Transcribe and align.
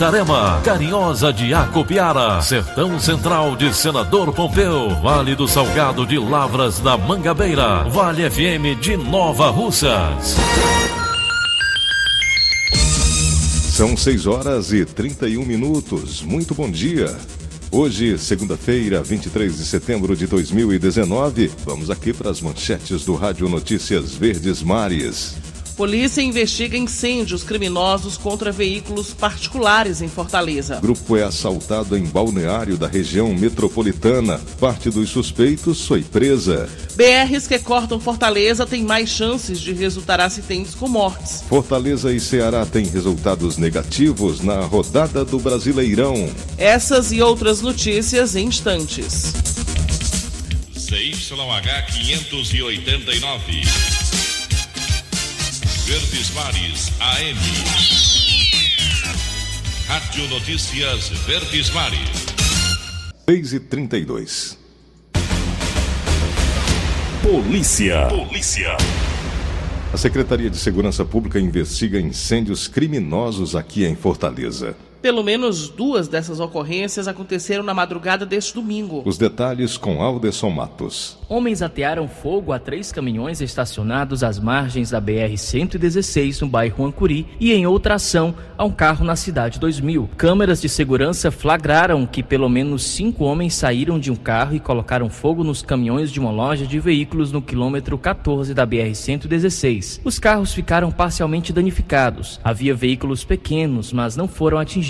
Itarema, 0.00 0.62
Carinhosa 0.64 1.30
de 1.30 1.52
Acopiara, 1.52 2.40
Sertão 2.40 2.98
Central 2.98 3.54
de 3.54 3.70
Senador 3.74 4.32
Pompeu, 4.32 4.98
Vale 5.02 5.34
do 5.34 5.46
Salgado 5.46 6.06
de 6.06 6.18
Lavras 6.18 6.78
da 6.78 6.96
Mangabeira, 6.96 7.84
Vale 7.84 8.30
FM 8.30 8.80
de 8.80 8.96
Nova 8.96 9.50
Russas. 9.50 10.36
São 13.74 13.94
6 13.94 14.26
horas 14.26 14.72
e 14.72 14.86
31 14.86 15.44
minutos. 15.44 16.22
Muito 16.22 16.54
bom 16.54 16.70
dia. 16.70 17.14
Hoje, 17.70 18.16
segunda-feira, 18.16 19.02
23 19.02 19.58
de 19.58 19.66
setembro 19.66 20.16
de 20.16 20.26
2019, 20.26 21.52
vamos 21.62 21.90
aqui 21.90 22.14
para 22.14 22.30
as 22.30 22.40
manchetes 22.40 23.04
do 23.04 23.14
Rádio 23.16 23.50
Notícias 23.50 24.14
Verdes 24.14 24.62
Mares. 24.62 25.49
Polícia 25.80 26.20
investiga 26.20 26.76
incêndios 26.76 27.42
criminosos 27.42 28.18
contra 28.18 28.52
veículos 28.52 29.14
particulares 29.14 30.02
em 30.02 30.10
Fortaleza. 30.10 30.78
Grupo 30.78 31.16
é 31.16 31.22
assaltado 31.22 31.96
em 31.96 32.04
balneário 32.04 32.76
da 32.76 32.86
região 32.86 33.32
metropolitana. 33.32 34.38
Parte 34.60 34.90
dos 34.90 35.08
suspeitos 35.08 35.86
foi 35.86 36.02
presa. 36.02 36.68
BRs 36.96 37.46
que 37.46 37.58
cortam 37.58 37.98
Fortaleza 37.98 38.66
têm 38.66 38.82
mais 38.82 39.08
chances 39.08 39.58
de 39.58 39.72
resultar 39.72 40.20
acidentes 40.20 40.74
com 40.74 40.86
mortes. 40.86 41.42
Fortaleza 41.48 42.12
e 42.12 42.20
Ceará 42.20 42.66
têm 42.66 42.84
resultados 42.84 43.56
negativos 43.56 44.42
na 44.42 44.60
rodada 44.60 45.24
do 45.24 45.38
Brasileirão. 45.38 46.30
Essas 46.58 47.10
e 47.10 47.22
outras 47.22 47.62
notícias 47.62 48.36
em 48.36 48.48
instantes. 48.48 49.32
ZYH 50.76 51.86
589. 51.90 54.09
Verdes 55.90 56.30
Mares 56.30 56.92
AM. 57.00 57.36
Rádio 59.88 60.28
Notícias 60.28 61.08
Verdes 61.26 61.68
Mares. 61.70 62.26
6 63.28 63.52
e 63.54 63.58
32. 63.58 64.58
Polícia. 67.20 68.06
Polícia. 68.06 68.76
A 69.92 69.96
Secretaria 69.96 70.48
de 70.48 70.58
Segurança 70.58 71.04
Pública 71.04 71.40
investiga 71.40 71.98
incêndios 71.98 72.68
criminosos 72.68 73.56
aqui 73.56 73.84
em 73.84 73.96
Fortaleza. 73.96 74.76
Pelo 75.02 75.24
menos 75.24 75.70
duas 75.70 76.08
dessas 76.08 76.40
ocorrências 76.40 77.08
aconteceram 77.08 77.64
na 77.64 77.72
madrugada 77.72 78.26
deste 78.26 78.54
domingo. 78.54 79.02
Os 79.06 79.16
detalhes 79.16 79.78
com 79.78 80.02
Alderson 80.02 80.50
Matos. 80.50 81.16
Homens 81.26 81.62
atearam 81.62 82.06
fogo 82.06 82.52
a 82.52 82.58
três 82.58 82.92
caminhões 82.92 83.40
estacionados 83.40 84.22
às 84.22 84.38
margens 84.38 84.90
da 84.90 85.00
BR-116 85.00 86.42
no 86.42 86.48
bairro 86.48 86.84
Ancuri 86.84 87.26
e 87.40 87.50
em 87.50 87.66
outra 87.66 87.94
ação 87.94 88.34
a 88.58 88.64
um 88.64 88.70
carro 88.70 89.02
na 89.02 89.16
cidade 89.16 89.58
2000. 89.58 90.10
Câmeras 90.18 90.60
de 90.60 90.68
segurança 90.68 91.30
flagraram 91.30 92.06
que 92.06 92.22
pelo 92.22 92.48
menos 92.50 92.82
cinco 92.82 93.24
homens 93.24 93.54
saíram 93.54 93.98
de 93.98 94.10
um 94.10 94.16
carro 94.16 94.54
e 94.54 94.60
colocaram 94.60 95.08
fogo 95.08 95.42
nos 95.42 95.62
caminhões 95.62 96.12
de 96.12 96.20
uma 96.20 96.30
loja 96.30 96.66
de 96.66 96.78
veículos 96.78 97.32
no 97.32 97.40
quilômetro 97.40 97.96
14 97.96 98.52
da 98.52 98.66
BR-116. 98.66 100.00
Os 100.04 100.18
carros 100.18 100.52
ficaram 100.52 100.90
parcialmente 100.90 101.54
danificados. 101.54 102.38
Havia 102.44 102.74
veículos 102.74 103.24
pequenos, 103.24 103.94
mas 103.94 104.14
não 104.14 104.28
foram 104.28 104.58
atingidos. 104.58 104.89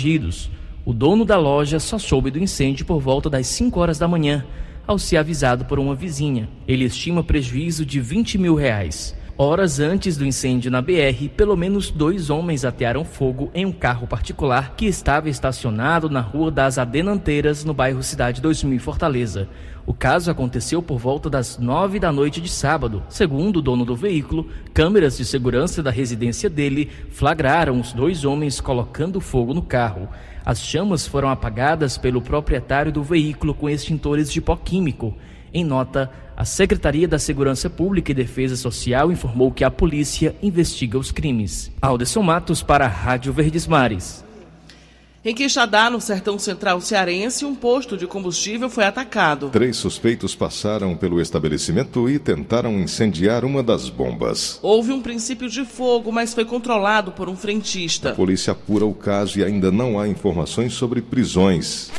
O 0.83 0.93
dono 0.93 1.23
da 1.23 1.37
loja 1.37 1.79
só 1.79 1.99
soube 1.99 2.31
do 2.31 2.39
incêndio 2.39 2.85
por 2.85 2.99
volta 2.99 3.29
das 3.29 3.47
5 3.47 3.79
horas 3.79 3.99
da 3.99 4.07
manhã, 4.07 4.45
ao 4.87 4.97
ser 4.97 5.17
avisado 5.17 5.65
por 5.65 5.79
uma 5.79 5.93
vizinha. 5.93 6.49
Ele 6.67 6.85
estima 6.85 7.23
prejuízo 7.23 7.85
de 7.85 7.99
20 7.99 8.37
mil 8.37 8.55
reais. 8.55 9.15
Horas 9.43 9.79
antes 9.79 10.17
do 10.17 10.23
incêndio 10.23 10.69
na 10.69 10.83
BR, 10.83 11.27
pelo 11.35 11.57
menos 11.57 11.89
dois 11.89 12.29
homens 12.29 12.63
atearam 12.63 13.03
fogo 13.03 13.49
em 13.55 13.65
um 13.65 13.71
carro 13.71 14.05
particular 14.05 14.75
que 14.77 14.85
estava 14.85 15.29
estacionado 15.29 16.11
na 16.11 16.21
Rua 16.21 16.51
das 16.51 16.77
Adenanteiras, 16.77 17.65
no 17.65 17.73
bairro 17.73 18.03
Cidade 18.03 18.39
2000, 18.39 18.79
Fortaleza. 18.79 19.49
O 19.83 19.95
caso 19.95 20.29
aconteceu 20.29 20.79
por 20.83 20.99
volta 20.99 21.27
das 21.27 21.57
nove 21.57 21.97
da 21.97 22.11
noite 22.11 22.39
de 22.39 22.49
sábado. 22.49 23.01
Segundo 23.09 23.57
o 23.57 23.61
dono 23.63 23.83
do 23.83 23.95
veículo, 23.95 24.47
câmeras 24.75 25.17
de 25.17 25.25
segurança 25.25 25.81
da 25.81 25.89
residência 25.89 26.47
dele 26.47 26.91
flagraram 27.09 27.79
os 27.79 27.93
dois 27.93 28.23
homens 28.23 28.61
colocando 28.61 29.19
fogo 29.19 29.55
no 29.55 29.63
carro. 29.63 30.07
As 30.45 30.61
chamas 30.61 31.07
foram 31.07 31.29
apagadas 31.29 31.97
pelo 31.97 32.21
proprietário 32.21 32.91
do 32.91 33.01
veículo 33.01 33.55
com 33.55 33.67
extintores 33.67 34.31
de 34.31 34.39
pó 34.39 34.55
químico. 34.55 35.15
Em 35.51 35.65
nota, 35.65 36.11
a 36.41 36.45
Secretaria 36.45 37.07
da 37.07 37.19
Segurança 37.19 37.69
Pública 37.69 38.09
e 38.09 38.15
Defesa 38.15 38.55
Social 38.55 39.11
informou 39.11 39.51
que 39.51 39.63
a 39.63 39.69
polícia 39.69 40.35
investiga 40.41 40.97
os 40.97 41.11
crimes. 41.11 41.69
Alderson 41.79 42.23
Matos 42.23 42.63
para 42.63 42.85
a 42.85 42.87
Rádio 42.87 43.31
Verdes 43.31 43.67
Mares. 43.67 44.25
Em 45.23 45.35
Quixadá, 45.35 45.87
no 45.87 46.01
sertão 46.01 46.39
central 46.39 46.81
cearense, 46.81 47.45
um 47.45 47.53
posto 47.53 47.95
de 47.95 48.07
combustível 48.07 48.71
foi 48.71 48.85
atacado. 48.85 49.49
Três 49.49 49.77
suspeitos 49.77 50.33
passaram 50.33 50.97
pelo 50.97 51.21
estabelecimento 51.21 52.09
e 52.09 52.17
tentaram 52.17 52.73
incendiar 52.79 53.45
uma 53.45 53.61
das 53.61 53.87
bombas. 53.87 54.57
Houve 54.63 54.91
um 54.91 54.99
princípio 54.99 55.47
de 55.47 55.63
fogo, 55.63 56.11
mas 56.11 56.33
foi 56.33 56.43
controlado 56.43 57.11
por 57.11 57.29
um 57.29 57.35
frentista. 57.35 58.09
A 58.09 58.15
polícia 58.15 58.53
apura 58.53 58.83
o 58.83 58.95
caso 58.95 59.37
e 59.37 59.43
ainda 59.43 59.71
não 59.71 59.99
há 59.99 60.07
informações 60.07 60.73
sobre 60.73 61.03
prisões. 61.03 61.91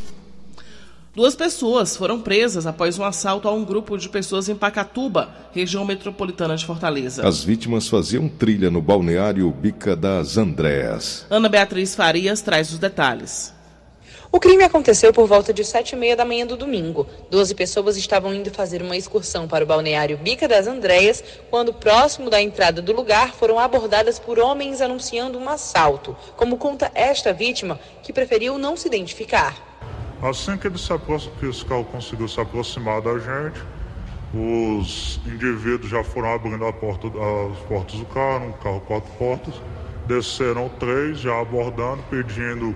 Duas 1.15 1.37
pessoas 1.37 1.95
foram 1.95 2.23
presas 2.23 2.67
após 2.67 2.99
um 2.99 3.05
assalto 3.05 3.47
a 3.47 3.53
um 3.53 3.67
grupo 3.67 3.99
de 3.99 4.09
pessoas 4.09 4.49
em 4.49 4.55
Pacatuba, 4.55 5.29
região 5.53 5.85
metropolitana 5.85 6.57
de 6.57 6.65
Fortaleza. 6.65 7.29
As 7.29 7.45
vítimas 7.45 7.87
faziam 7.87 8.31
trilha 8.31 8.71
no 8.71 8.81
balneário 8.81 9.51
Bica 9.51 9.95
das 9.95 10.39
Andréas. 10.39 11.27
Ana 11.29 11.51
Beatriz 11.51 11.95
Farias 11.95 12.41
traz 12.41 12.73
os 12.73 12.79
detalhes. 12.79 13.53
O 14.33 14.41
crime 14.41 14.65
aconteceu 14.65 15.13
por 15.13 15.27
volta 15.27 15.53
de 15.53 15.63
sete 15.63 15.91
e 15.91 15.97
meia 15.97 16.17
da 16.17 16.25
manhã 16.25 16.47
do 16.47 16.57
domingo. 16.57 17.07
Doze 17.31 17.55
pessoas 17.55 17.99
estavam 17.99 18.33
indo 18.33 18.51
fazer 18.51 18.81
uma 18.81 18.97
excursão 18.97 19.47
para 19.47 19.65
o 19.65 19.67
balneário 19.67 20.17
Bica 20.17 20.49
das 20.49 20.67
Andréas, 20.67 21.23
quando, 21.51 21.75
próximo 21.75 22.31
da 22.31 22.41
entrada 22.41 22.81
do 22.81 22.95
lugar, 22.95 23.35
foram 23.35 23.59
abordadas 23.59 24.19
por 24.19 24.39
homens 24.39 24.81
anunciando 24.81 25.39
um 25.39 25.47
assalto, 25.47 26.17
como 26.39 26.57
conta 26.57 26.91
esta 26.95 27.35
vítima, 27.35 27.79
que 28.03 28.15
preferiu 28.15 28.57
não 28.57 28.79
se 28.79 28.89
identificar. 28.89 29.72
Assim 30.23 30.57
que, 30.57 30.69
ele 30.69 30.79
se 30.79 30.97
que 31.41 31.47
esse 31.47 31.65
carro 31.65 31.85
conseguiu 31.85 32.29
se 32.29 32.41
aproximar 32.41 33.03
da 33.03 33.19
gente, 33.19 33.61
os 34.33 35.21
indivíduos 35.27 35.91
já 35.91 36.05
foram 36.05 36.33
abrindo 36.33 36.65
a 36.65 36.73
porta, 36.73 37.09
as 37.09 37.59
portas 37.67 37.99
do 37.99 38.07
carro, 38.07 38.47
um 38.47 38.53
carro 38.53 38.81
quatro 38.83 39.13
portas, 39.19 39.61
desceram 40.07 40.69
três, 40.79 41.19
já 41.19 41.41
abordando, 41.41 42.05
pedindo, 42.09 42.73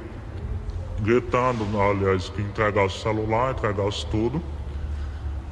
gritando, 1.01 1.65
aliás, 1.81 2.29
que 2.31 2.43
entregasse 2.43 2.97
o 2.97 3.01
celular, 3.01 3.53
entregasse 3.53 4.05
tudo, 4.07 4.43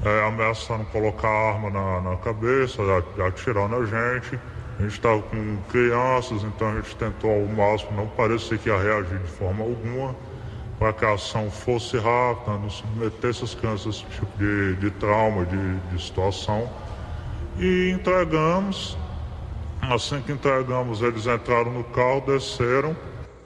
é, 0.04 0.26
ameaçando 0.26 0.84
colocar 0.86 1.28
arma 1.28 1.70
na, 1.70 2.00
na 2.00 2.16
cabeça, 2.16 2.82
atirando 3.24 3.76
a 3.76 3.86
gente. 3.86 4.36
A 4.80 4.82
gente 4.82 4.94
estava 4.94 5.22
com 5.22 5.56
crianças, 5.70 6.42
então 6.42 6.70
a 6.70 6.74
gente 6.74 6.96
tentou 6.96 7.30
ao 7.30 7.46
máximo 7.46 7.92
não 7.92 8.08
parecer 8.08 8.58
que 8.58 8.68
ia 8.68 8.76
reagir 8.76 9.20
de 9.20 9.30
forma 9.30 9.62
alguma 9.62 10.16
para 10.78 10.92
que 10.92 11.04
a 11.04 11.14
ação 11.14 11.50
fosse 11.50 11.96
rápida, 11.96 12.58
não 12.58 12.70
submetesse 12.70 13.44
as 13.44 13.54
crianças 13.54 13.96
esse 13.96 14.04
tipo 14.06 14.38
de, 14.38 14.76
de 14.76 14.90
trauma, 14.92 15.44
de, 15.44 15.76
de 15.90 16.02
situação. 16.02 16.68
E 17.58 17.90
entregamos, 17.90 18.96
Assim 19.90 20.22
que 20.22 20.32
entregamos, 20.32 21.02
eles 21.02 21.26
entraram 21.26 21.70
no 21.70 21.84
carro, 21.84 22.22
desceram. 22.26 22.96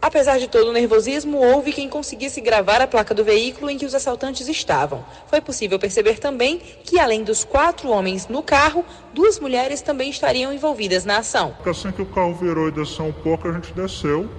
Apesar 0.01 0.39
de 0.39 0.47
todo 0.47 0.69
o 0.69 0.73
nervosismo, 0.73 1.39
houve 1.39 1.73
quem 1.73 1.89
conseguisse 1.89 2.41
gravar 2.41 2.81
a 2.81 2.87
placa 2.87 3.13
do 3.13 3.25
veículo 3.25 3.69
em 3.69 3.77
que 3.77 3.85
os 3.85 3.95
assaltantes 3.95 4.47
estavam. 4.47 5.05
Foi 5.27 5.41
possível 5.41 5.79
perceber 5.79 6.21
também 6.21 6.59
que, 6.85 7.01
além 7.01 7.25
dos 7.25 7.43
quatro 7.43 7.89
homens 7.89 8.29
no 8.29 8.41
carro, 8.41 8.85
duas 9.13 9.41
mulheres 9.41 9.83
também 9.83 10.11
estariam 10.11 10.53
envolvidas 10.53 11.05
na 11.05 11.19
ação. 11.19 11.57
Assim 11.67 11.91
que 11.91 12.03
o 12.03 12.07
carro 12.07 12.35
virou 12.35 12.69
e 12.69 12.71
desceu 12.71 13.07
um 13.07 13.13
pouco, 13.13 13.49
a 13.49 13.53
gente 13.53 13.73
desceu 13.73 14.31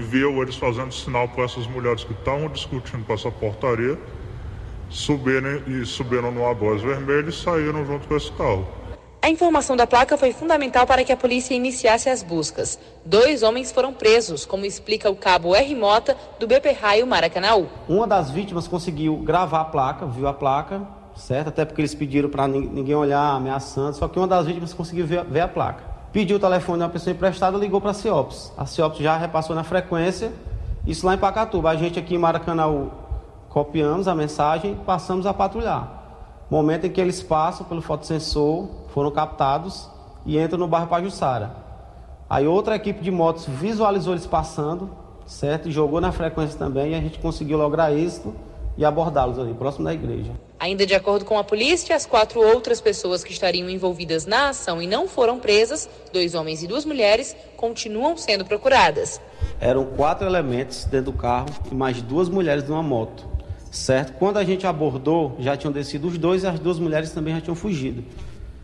viu 0.00 0.42
eles 0.42 0.56
fazendo 0.56 0.92
sinal 0.92 1.28
para 1.28 1.44
essas 1.44 1.66
mulheres 1.66 2.04
que 2.04 2.12
estavam 2.12 2.48
discutindo 2.48 3.04
com 3.04 3.12
essa 3.12 3.30
portaria 3.30 3.98
subirem 4.92 5.62
e 5.66 5.86
subiram 5.86 6.30
numa 6.30 6.52
voz 6.52 6.82
vermelha 6.82 7.28
e 7.28 7.32
saíram 7.32 7.84
junto 7.84 8.06
com 8.06 8.16
esse 8.16 8.30
carro. 8.32 8.66
A 9.22 9.30
informação 9.30 9.76
da 9.76 9.86
placa 9.86 10.18
foi 10.18 10.32
fundamental 10.32 10.84
para 10.84 11.04
que 11.04 11.12
a 11.12 11.16
polícia 11.16 11.54
iniciasse 11.54 12.10
as 12.10 12.22
buscas. 12.24 12.78
Dois 13.04 13.42
homens 13.42 13.70
foram 13.70 13.92
presos, 13.92 14.44
como 14.44 14.66
explica 14.66 15.08
o 15.08 15.14
cabo 15.14 15.54
R. 15.54 15.74
Mota, 15.76 16.16
do 16.40 16.46
BP 16.46 16.72
Raio 16.72 17.06
Maracanaú. 17.06 17.68
Uma 17.88 18.06
das 18.06 18.30
vítimas 18.30 18.66
conseguiu 18.66 19.16
gravar 19.18 19.60
a 19.60 19.64
placa, 19.64 20.06
viu 20.06 20.26
a 20.26 20.34
placa, 20.34 20.82
certo? 21.14 21.48
Até 21.48 21.64
porque 21.64 21.80
eles 21.80 21.94
pediram 21.94 22.28
para 22.28 22.48
ninguém 22.48 22.96
olhar, 22.96 23.36
ameaçando, 23.36 23.96
só 23.96 24.08
que 24.08 24.18
uma 24.18 24.26
das 24.26 24.44
vítimas 24.46 24.74
conseguiu 24.74 25.06
ver, 25.06 25.24
ver 25.24 25.40
a 25.40 25.48
placa. 25.48 25.91
Pediu 26.12 26.36
o 26.36 26.40
telefone 26.40 26.78
de 26.78 26.84
uma 26.84 26.90
pessoa 26.90 27.14
emprestada, 27.14 27.56
ligou 27.56 27.80
para 27.80 27.92
a 27.92 27.94
CIOPS. 27.94 28.52
A 28.56 28.66
CIOPS 28.66 28.98
já 28.98 29.16
repassou 29.16 29.56
na 29.56 29.64
frequência, 29.64 30.30
isso 30.86 31.06
lá 31.06 31.14
em 31.14 31.18
Pacatuba. 31.18 31.70
A 31.70 31.76
gente 31.76 31.98
aqui 31.98 32.14
em 32.14 32.18
Maracanaú 32.18 32.90
copiamos 33.48 34.06
a 34.06 34.14
mensagem 34.14 34.72
e 34.72 34.84
passamos 34.84 35.24
a 35.24 35.32
patrulhar. 35.32 36.02
Momento 36.50 36.86
em 36.86 36.90
que 36.90 37.00
eles 37.00 37.22
passam 37.22 37.66
pelo 37.66 37.80
fotossensor, 37.80 38.68
foram 38.88 39.10
captados 39.10 39.88
e 40.26 40.38
entram 40.38 40.58
no 40.58 40.68
bairro 40.68 40.86
Pajussara. 40.86 41.56
Aí 42.28 42.46
outra 42.46 42.76
equipe 42.76 43.00
de 43.00 43.10
motos 43.10 43.46
visualizou 43.46 44.12
eles 44.12 44.26
passando, 44.26 44.90
certo? 45.24 45.70
E 45.70 45.72
jogou 45.72 45.98
na 45.98 46.12
frequência 46.12 46.58
também 46.58 46.92
e 46.92 46.94
a 46.94 47.00
gente 47.00 47.18
conseguiu 47.20 47.56
lograr 47.56 47.90
êxito 47.90 48.34
e 48.76 48.84
abordá-los 48.84 49.38
ali, 49.38 49.54
próximo 49.54 49.84
da 49.84 49.94
igreja. 49.94 50.32
Ainda 50.58 50.86
de 50.86 50.94
acordo 50.94 51.24
com 51.24 51.38
a 51.38 51.44
polícia, 51.44 51.94
as 51.94 52.06
quatro 52.06 52.40
outras 52.40 52.80
pessoas 52.80 53.24
que 53.24 53.32
estariam 53.32 53.68
envolvidas 53.68 54.26
na 54.26 54.50
ação 54.50 54.80
e 54.80 54.86
não 54.86 55.08
foram 55.08 55.38
presas, 55.38 55.88
dois 56.12 56.34
homens 56.34 56.62
e 56.62 56.66
duas 56.66 56.84
mulheres, 56.84 57.36
continuam 57.56 58.16
sendo 58.16 58.44
procuradas. 58.44 59.20
Eram 59.60 59.84
quatro 59.84 60.26
elementos 60.26 60.84
dentro 60.84 61.12
do 61.12 61.18
carro 61.18 61.48
e 61.70 61.74
mais 61.74 62.00
duas 62.00 62.28
mulheres 62.28 62.68
numa 62.68 62.82
moto 62.82 63.32
certo? 63.72 64.12
Quando 64.18 64.36
a 64.36 64.44
gente 64.44 64.66
abordou, 64.66 65.34
já 65.40 65.56
tinham 65.56 65.72
descido 65.72 66.06
os 66.06 66.18
dois 66.18 66.44
e 66.44 66.46
as 66.46 66.60
duas 66.60 66.78
mulheres 66.78 67.10
também 67.10 67.34
já 67.34 67.40
tinham 67.40 67.56
fugido, 67.56 68.04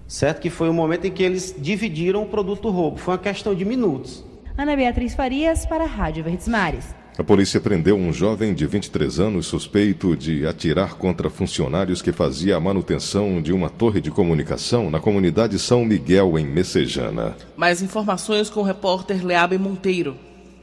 certo? 0.07 0.41
Que 0.41 0.51
foi 0.51 0.69
o 0.69 0.73
momento 0.73 1.07
em 1.07 1.11
que 1.11 1.23
eles 1.23 1.55
dividiram 1.59 2.23
o 2.23 2.27
produto 2.27 2.63
do 2.63 2.71
roubo, 2.71 2.99
foi 2.99 3.15
uma 3.15 3.21
questão 3.21 3.55
de 3.55 3.65
minutos. 3.65 4.23
Ana 4.57 4.77
Beatriz 4.77 5.15
Farias 5.15 5.65
para 5.65 5.85
a 5.85 5.87
Rádio 5.87 6.23
Verdes 6.23 6.47
Mares. 6.47 6.95
A 7.19 7.25
polícia 7.25 7.61
prendeu 7.61 7.97
um 7.97 8.13
jovem 8.13 8.55
de 8.55 8.65
23 8.65 9.19
anos 9.19 9.49
suspeito 9.49 10.17
de 10.17 10.47
atirar 10.47 10.95
contra 10.95 11.29
funcionários 11.29 12.01
que 12.01 12.13
fazia 12.13 12.57
a 12.57 12.61
manutenção 12.61 13.43
de 13.43 13.53
uma 13.53 13.69
torre 13.69 14.01
de 14.01 14.09
comunicação 14.09 14.89
na 14.89 15.01
comunidade 15.01 15.59
São 15.59 15.85
Miguel, 15.85 16.39
em 16.39 16.47
Messejana. 16.47 17.37
Mais 17.57 17.83
informações 17.83 18.49
com 18.49 18.61
o 18.61 18.63
repórter 18.63 19.27
Leabe 19.27 19.59
Monteiro. 19.59 20.17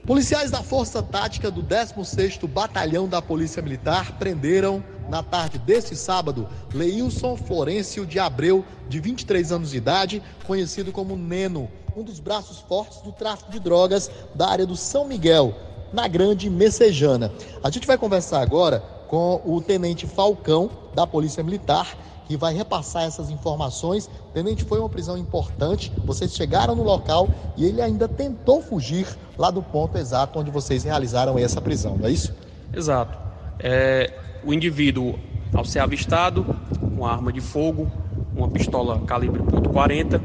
Policiais 0.05 0.49
da 0.49 0.63
Força 0.63 1.03
Tática 1.03 1.51
do 1.51 1.61
16º 1.61 2.47
Batalhão 2.47 3.05
da 3.05 3.21
Polícia 3.21 3.61
Militar 3.61 4.13
prenderam, 4.17 4.81
na 5.09 5.21
tarde 5.21 5.59
deste 5.59 5.93
sábado, 5.93 6.47
Leilson 6.73 7.35
Florencio 7.35 8.05
de 8.05 8.17
Abreu, 8.17 8.63
de 8.87 9.01
23 9.01 9.51
anos 9.51 9.71
de 9.71 9.77
idade, 9.77 10.23
conhecido 10.47 10.93
como 10.93 11.17
Neno, 11.17 11.69
um 11.97 12.01
dos 12.01 12.21
braços 12.21 12.59
fortes 12.59 13.01
do 13.01 13.11
tráfico 13.11 13.51
de 13.51 13.59
drogas 13.59 14.09
da 14.33 14.47
área 14.47 14.65
do 14.65 14.77
São 14.77 15.05
Miguel, 15.05 15.53
na 15.93 16.07
Grande 16.07 16.49
Messejana. 16.49 17.31
A 17.63 17.69
gente 17.69 17.87
vai 17.87 17.97
conversar 17.97 18.41
agora 18.41 18.79
com 19.07 19.41
o 19.45 19.61
Tenente 19.61 20.05
Falcão, 20.05 20.69
da 20.93 21.05
Polícia 21.05 21.43
Militar, 21.43 21.95
que 22.27 22.35
vai 22.35 22.53
repassar 22.53 23.03
essas 23.03 23.29
informações. 23.29 24.09
Tenente, 24.33 24.63
foi 24.63 24.79
uma 24.79 24.89
prisão 24.89 25.17
importante. 25.17 25.91
Vocês 26.05 26.33
chegaram 26.33 26.75
no 26.75 26.83
local 26.83 27.29
e 27.55 27.65
ele 27.65 27.81
ainda 27.81 28.07
tentou 28.07 28.61
fugir 28.61 29.07
lá 29.37 29.51
do 29.51 29.61
ponto 29.61 29.97
exato 29.97 30.39
onde 30.39 30.49
vocês 30.49 30.83
realizaram 30.83 31.37
essa 31.37 31.61
prisão, 31.61 31.97
não 31.97 32.07
é 32.07 32.11
isso? 32.11 32.33
Exato. 32.73 33.17
É, 33.59 34.11
o 34.43 34.53
indivíduo, 34.53 35.19
ao 35.53 35.63
ser 35.63 35.79
avistado, 35.79 36.45
com 36.79 37.05
arma 37.05 37.31
de 37.31 37.41
fogo, 37.41 37.91
uma 38.35 38.49
pistola 38.49 38.99
calibre 39.01 39.41
.40, 39.41 40.21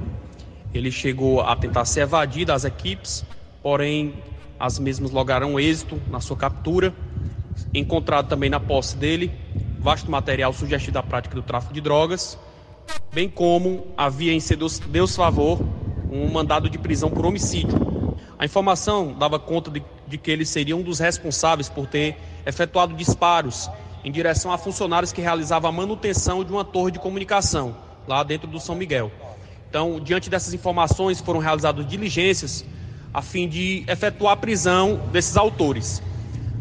ele 0.73 0.91
chegou 0.91 1.41
a 1.41 1.55
tentar 1.57 1.85
se 1.85 2.01
evadir 2.01 2.47
das 2.47 2.65
equipes, 2.65 3.25
porém 3.63 4.15
as 4.61 4.79
mesmas 4.79 5.11
lograram 5.11 5.59
êxito 5.59 6.01
na 6.11 6.21
sua 6.21 6.37
captura. 6.37 6.95
Encontrado 7.75 8.29
também 8.29 8.51
na 8.51 8.61
posse 8.61 8.97
dele 8.97 9.33
vasto 9.81 10.11
material 10.11 10.53
sugestivo 10.53 10.93
da 10.93 11.03
prática 11.03 11.35
do 11.35 11.43
tráfico 11.43 11.73
de 11.73 11.81
drogas, 11.81 12.39
bem 13.13 13.29
como 13.29 13.87
havia 13.97 14.33
em 14.33 14.39
seu 14.39 14.57
Deus 14.89 15.17
favor 15.17 15.59
um 16.13 16.31
mandado 16.31 16.69
de 16.69 16.77
prisão 16.79 17.11
por 17.11 17.25
homicídio. 17.25 18.15
A 18.39 18.45
informação 18.45 19.15
dava 19.19 19.39
conta 19.39 19.71
de, 19.71 19.83
de 20.07 20.19
que 20.19 20.31
ele 20.31 20.45
seria 20.45 20.77
um 20.77 20.83
dos 20.83 20.99
responsáveis 20.99 21.69
por 21.69 21.87
ter 21.87 22.17
efetuado 22.45 22.95
disparos 22.95 23.71
em 24.05 24.13
direção 24.13 24.53
a 24.53 24.59
funcionários 24.59 25.13
que 25.13 25.21
realizavam 25.21 25.71
a 25.71 25.73
manutenção 25.73 26.45
de 26.45 26.53
uma 26.53 26.65
torre 26.65 26.91
de 26.91 26.99
comunicação 26.99 27.75
lá 28.07 28.23
dentro 28.23 28.49
do 28.49 28.61
São 28.61 28.75
Miguel. 28.75 29.11
Então, 29.69 30.01
diante 30.01 30.29
dessas 30.29 30.53
informações, 30.53 31.21
foram 31.21 31.39
realizadas 31.39 31.87
diligências 31.87 32.65
a 33.13 33.23
fim 33.23 33.49
de 33.49 33.85
efetuar 33.87 34.35
a 34.35 34.37
prisão 34.37 35.09
desses 35.13 35.37
autores. 35.37 36.03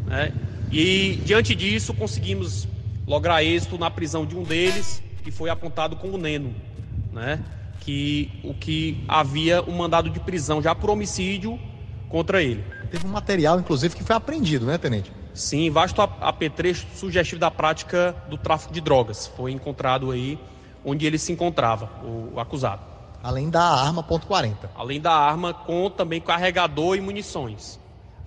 Né? 0.05 0.33
E, 0.71 1.19
diante 1.25 1.55
disso, 1.55 1.93
conseguimos 1.93 2.67
lograr 3.07 3.43
êxito 3.43 3.77
na 3.77 3.89
prisão 3.89 4.25
de 4.25 4.35
um 4.35 4.43
deles, 4.43 5.01
que 5.23 5.31
foi 5.31 5.49
apontado 5.49 5.95
como 5.95 6.17
Neno, 6.17 6.53
né? 7.11 7.39
Que 7.79 8.31
o 8.43 8.53
que 8.53 9.03
havia 9.07 9.63
um 9.63 9.75
mandado 9.75 10.09
de 10.09 10.19
prisão 10.19 10.61
já 10.61 10.75
por 10.75 10.89
homicídio 10.91 11.59
contra 12.07 12.41
ele. 12.41 12.63
Teve 12.91 13.05
um 13.07 13.09
material, 13.09 13.59
inclusive, 13.59 13.95
que 13.95 14.03
foi 14.03 14.15
apreendido, 14.15 14.65
né, 14.65 14.77
tenente? 14.77 15.11
Sim, 15.33 15.69
vasto 15.69 16.01
apetrecho 16.01 16.85
sugestivo 16.95 17.39
da 17.39 17.49
prática 17.49 18.15
do 18.29 18.37
tráfico 18.37 18.73
de 18.73 18.81
drogas. 18.81 19.27
Foi 19.37 19.51
encontrado 19.51 20.11
aí 20.11 20.37
onde 20.83 21.05
ele 21.05 21.17
se 21.17 21.31
encontrava, 21.31 21.89
o 22.03 22.39
acusado. 22.39 22.81
Além 23.21 23.49
da 23.49 23.63
arma 23.63 24.03
.40. 24.03 24.55
Além 24.75 25.01
da 25.01 25.13
arma 25.13 25.53
com 25.53 25.89
também 25.89 26.21
carregador 26.21 26.95
e 26.95 27.01
munições. 27.01 27.79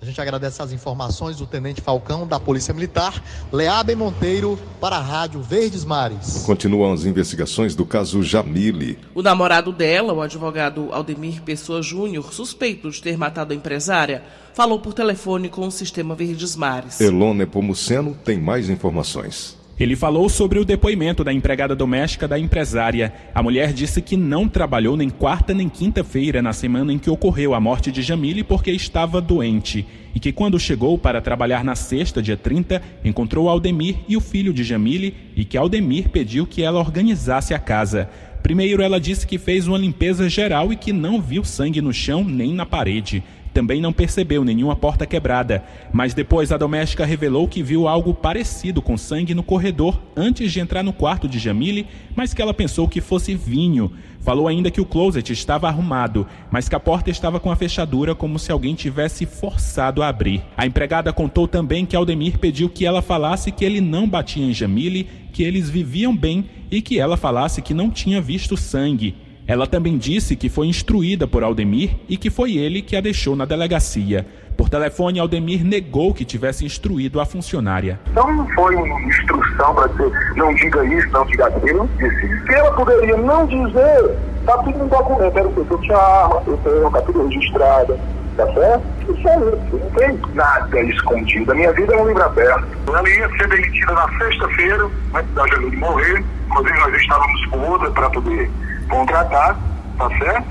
A 0.03 0.05
gente 0.05 0.19
agradece 0.19 0.61
as 0.61 0.73
informações 0.73 1.37
do 1.37 1.47
Tenente 1.47 1.79
Falcão 1.79 2.27
da 2.27 2.37
Polícia 2.37 2.73
Militar, 2.73 3.23
Leaben 3.49 3.95
Monteiro, 3.95 4.59
para 4.81 4.97
a 4.97 5.01
Rádio 5.01 5.41
Verdes 5.41 5.85
Mares. 5.85 6.43
Continuam 6.45 6.91
as 6.91 7.05
investigações 7.05 7.73
do 7.73 7.85
caso 7.85 8.21
Jamile. 8.21 8.99
O 9.15 9.21
namorado 9.21 9.71
dela, 9.71 10.11
o 10.11 10.21
advogado 10.21 10.89
Aldemir 10.91 11.41
Pessoa 11.43 11.81
Júnior, 11.81 12.33
suspeito 12.33 12.91
de 12.91 13.01
ter 13.01 13.17
matado 13.17 13.53
a 13.53 13.55
empresária, 13.55 14.25
falou 14.53 14.77
por 14.77 14.93
telefone 14.93 15.47
com 15.47 15.65
o 15.65 15.71
Sistema 15.71 16.15
Verdes 16.15 16.53
Mares. 16.53 16.99
Elone 16.99 17.45
Pomuceno 17.45 18.13
tem 18.25 18.37
mais 18.37 18.69
informações. 18.69 19.62
Ele 19.79 19.95
falou 19.95 20.29
sobre 20.29 20.59
o 20.59 20.65
depoimento 20.65 21.23
da 21.23 21.33
empregada 21.33 21.75
doméstica 21.75 22.27
da 22.27 22.37
empresária. 22.37 23.11
A 23.33 23.41
mulher 23.41 23.73
disse 23.73 24.03
que 24.03 24.15
não 24.15 24.47
trabalhou 24.47 24.95
nem 24.95 25.09
quarta 25.09 25.51
nem 25.53 25.67
quinta-feira 25.67 26.43
na 26.43 26.53
semana 26.53 26.93
em 26.93 26.99
que 26.99 27.09
ocorreu 27.09 27.55
a 27.55 27.59
morte 27.59 27.91
de 27.91 28.03
Jamile 28.03 28.43
porque 28.43 28.69
estava 28.71 29.19
doente. 29.19 29.85
E 30.13 30.19
que 30.19 30.31
quando 30.31 30.59
chegou 30.59 30.95
para 30.95 31.21
trabalhar 31.21 31.63
na 31.63 31.75
sexta, 31.75 32.21
dia 32.21 32.37
30, 32.37 32.81
encontrou 33.03 33.49
Aldemir 33.49 33.95
e 34.07 34.15
o 34.15 34.21
filho 34.21 34.53
de 34.53 34.63
Jamile 34.63 35.15
e 35.35 35.43
que 35.43 35.57
Aldemir 35.57 36.09
pediu 36.09 36.45
que 36.45 36.61
ela 36.61 36.79
organizasse 36.79 37.53
a 37.55 37.59
casa. 37.59 38.07
Primeiro, 38.43 38.83
ela 38.83 38.99
disse 38.99 39.25
que 39.25 39.39
fez 39.39 39.67
uma 39.67 39.77
limpeza 39.77 40.29
geral 40.29 40.71
e 40.71 40.75
que 40.75 40.93
não 40.93 41.19
viu 41.19 41.43
sangue 41.43 41.81
no 41.81 41.93
chão 41.93 42.23
nem 42.23 42.53
na 42.53 42.65
parede. 42.65 43.23
Também 43.53 43.79
não 43.79 43.93
percebeu 43.93 44.43
nenhuma 44.43 44.75
porta 44.75 45.05
quebrada, 45.05 45.63
mas 45.91 46.13
depois 46.13 46.51
a 46.51 46.57
doméstica 46.57 47.05
revelou 47.05 47.47
que 47.47 47.61
viu 47.61 47.87
algo 47.87 48.13
parecido 48.13 48.81
com 48.81 48.97
sangue 48.97 49.35
no 49.35 49.43
corredor 49.43 50.01
antes 50.15 50.51
de 50.51 50.59
entrar 50.59 50.81
no 50.81 50.91
quarto 50.91 51.27
de 51.27 51.37
Jamile, 51.37 51.85
mas 52.15 52.33
que 52.33 52.41
ela 52.41 52.53
pensou 52.53 52.87
que 52.87 52.99
fosse 52.99 53.35
vinho. 53.35 53.91
Falou 54.21 54.47
ainda 54.47 54.71
que 54.71 54.81
o 54.81 54.85
closet 54.85 55.31
estava 55.33 55.67
arrumado, 55.67 56.25
mas 56.49 56.67
que 56.67 56.75
a 56.75 56.79
porta 56.79 57.11
estava 57.11 57.39
com 57.39 57.51
a 57.51 57.55
fechadura 57.55 58.15
como 58.15 58.39
se 58.39 58.51
alguém 58.51 58.73
tivesse 58.73 59.25
forçado 59.25 60.01
a 60.01 60.07
abrir. 60.07 60.41
A 60.57 60.65
empregada 60.65 61.13
contou 61.13 61.47
também 61.47 61.85
que 61.85 61.95
Aldemir 61.95 62.39
pediu 62.39 62.69
que 62.69 62.85
ela 62.85 63.01
falasse 63.01 63.51
que 63.51 63.65
ele 63.65 63.81
não 63.81 64.07
batia 64.07 64.45
em 64.45 64.53
Jamile, 64.53 65.09
que 65.31 65.43
eles 65.43 65.69
viviam 65.69 66.15
bem 66.15 66.45
e 66.71 66.81
que 66.81 66.99
ela 66.99 67.17
falasse 67.17 67.61
que 67.61 67.73
não 67.73 67.91
tinha 67.91 68.21
visto 68.21 68.57
sangue. 68.57 69.13
Ela 69.45 69.67
também 69.67 69.97
disse 69.97 70.35
que 70.35 70.47
foi 70.47 70.67
instruída 70.67 71.27
por 71.27 71.43
Aldemir 71.43 71.97
e 72.07 72.15
que 72.15 72.29
foi 72.29 72.55
ele 72.55 72.81
que 72.81 72.95
a 72.95 73.01
deixou 73.01 73.35
na 73.35 73.45
delegacia. 73.45 74.25
Por 74.55 74.69
telefone, 74.69 75.19
Aldemir 75.19 75.65
negou 75.65 76.13
que 76.13 76.23
tivesse 76.23 76.63
instruído 76.65 77.19
a 77.19 77.25
funcionária. 77.25 77.99
Não 78.13 78.47
foi 78.53 78.75
uma 78.75 79.01
instrução 79.01 79.75
para 79.75 79.87
dizer 79.87 80.11
não 80.35 80.53
diga 80.53 80.85
isso, 80.85 81.09
não 81.09 81.25
diga 81.25 81.47
aquilo. 81.47 81.89
Disse. 81.97 82.45
Se 82.45 82.53
ela 82.53 82.71
poderia 82.73 83.17
não 83.17 83.45
dizer, 83.45 84.17
tá 84.45 84.57
tudo 84.59 84.77
no 84.77 84.87
documento. 84.87 85.37
Era 85.37 85.47
o 85.47 85.51
que 85.51 85.71
eu 85.73 85.77
tinha 85.79 85.97
arma, 85.97 86.43
eu 86.47 86.57
tenho, 86.57 86.91
tá 86.91 87.01
tudo 87.01 87.27
registrado. 87.27 87.99
Tá 88.37 88.51
certo? 88.53 88.83
Isso 89.09 89.27
é 89.27 89.37
isso. 89.37 89.77
Não 89.77 89.89
tem 89.91 90.19
nada 90.33 90.81
escondido. 90.81 91.51
A 91.51 91.55
minha 91.55 91.71
vida 91.73 91.93
é 91.93 92.01
um 92.01 92.07
livro 92.07 92.23
aberto. 92.23 92.65
Ela 92.87 93.09
ia 93.09 93.29
ser 93.37 93.47
demitida 93.47 93.93
na 93.93 94.07
sexta-feira, 94.17 94.89
antes 95.13 95.33
da 95.33 95.47
Janine 95.47 95.75
morrer. 95.77 96.23
Inclusive, 96.47 96.79
nós 96.79 96.95
estávamos 96.95 97.45
com 97.47 97.59
outra 97.59 97.91
para 97.91 98.09
poder 98.09 98.49
contratar, 98.87 99.59
tá 99.97 100.09
certo? 100.17 100.47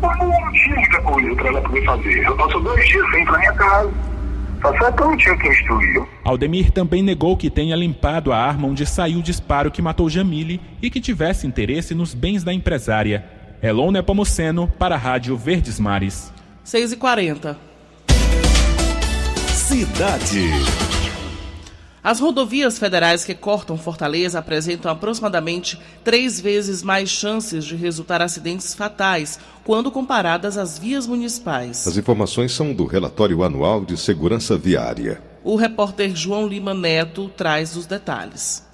Mas 0.00 0.18
não 0.18 0.52
tinha 0.52 0.76
muita 0.76 1.02
coisa 1.02 1.34
para 1.36 1.48
ela 1.48 1.60
poder 1.60 1.84
fazer. 1.84 2.22
Ela 2.24 2.36
passou 2.36 2.60
dois 2.60 2.88
dias 2.88 3.10
sem 3.10 3.22
ir 3.22 3.26
para 3.26 3.38
minha 3.38 3.52
casa. 3.52 3.90
Tá 4.60 4.78
certo? 4.78 5.00
Eu 5.00 5.10
não 5.10 5.16
tinha 5.16 5.36
que 5.36 5.48
instruir. 5.48 6.02
Aldemir 6.24 6.70
também 6.70 7.02
negou 7.02 7.36
que 7.36 7.50
tenha 7.50 7.74
limpado 7.74 8.32
a 8.32 8.38
arma 8.38 8.68
onde 8.68 8.86
saiu 8.86 9.18
o 9.18 9.22
disparo 9.22 9.70
que 9.70 9.82
matou 9.82 10.08
Jamile 10.08 10.60
e 10.80 10.88
que 10.88 11.00
tivesse 11.00 11.46
interesse 11.46 11.94
nos 11.94 12.14
bens 12.14 12.44
da 12.44 12.52
empresária. 12.52 13.24
Elon 13.62 13.90
Nepomuceno, 13.90 14.68
para 14.78 14.94
a 14.94 14.98
Rádio 14.98 15.36
Verdes 15.36 15.78
Mares. 15.78 16.32
6 16.64 16.92
e 16.92 16.96
40 16.96 17.72
Cidade. 19.48 20.91
As 22.04 22.18
rodovias 22.18 22.80
federais 22.80 23.24
que 23.24 23.32
cortam 23.32 23.78
Fortaleza 23.78 24.36
apresentam 24.36 24.90
aproximadamente 24.90 25.78
três 26.02 26.40
vezes 26.40 26.82
mais 26.82 27.08
chances 27.08 27.64
de 27.64 27.76
resultar 27.76 28.20
acidentes 28.20 28.74
fatais 28.74 29.38
quando 29.62 29.88
comparadas 29.88 30.58
às 30.58 30.76
vias 30.76 31.06
municipais. 31.06 31.86
As 31.86 31.96
informações 31.96 32.50
são 32.50 32.74
do 32.74 32.86
relatório 32.86 33.44
anual 33.44 33.84
de 33.84 33.96
segurança 33.96 34.58
viária. 34.58 35.22
O 35.44 35.54
repórter 35.54 36.16
João 36.16 36.48
Lima 36.48 36.74
Neto 36.74 37.28
traz 37.36 37.76
os 37.76 37.86
detalhes. 37.86 38.66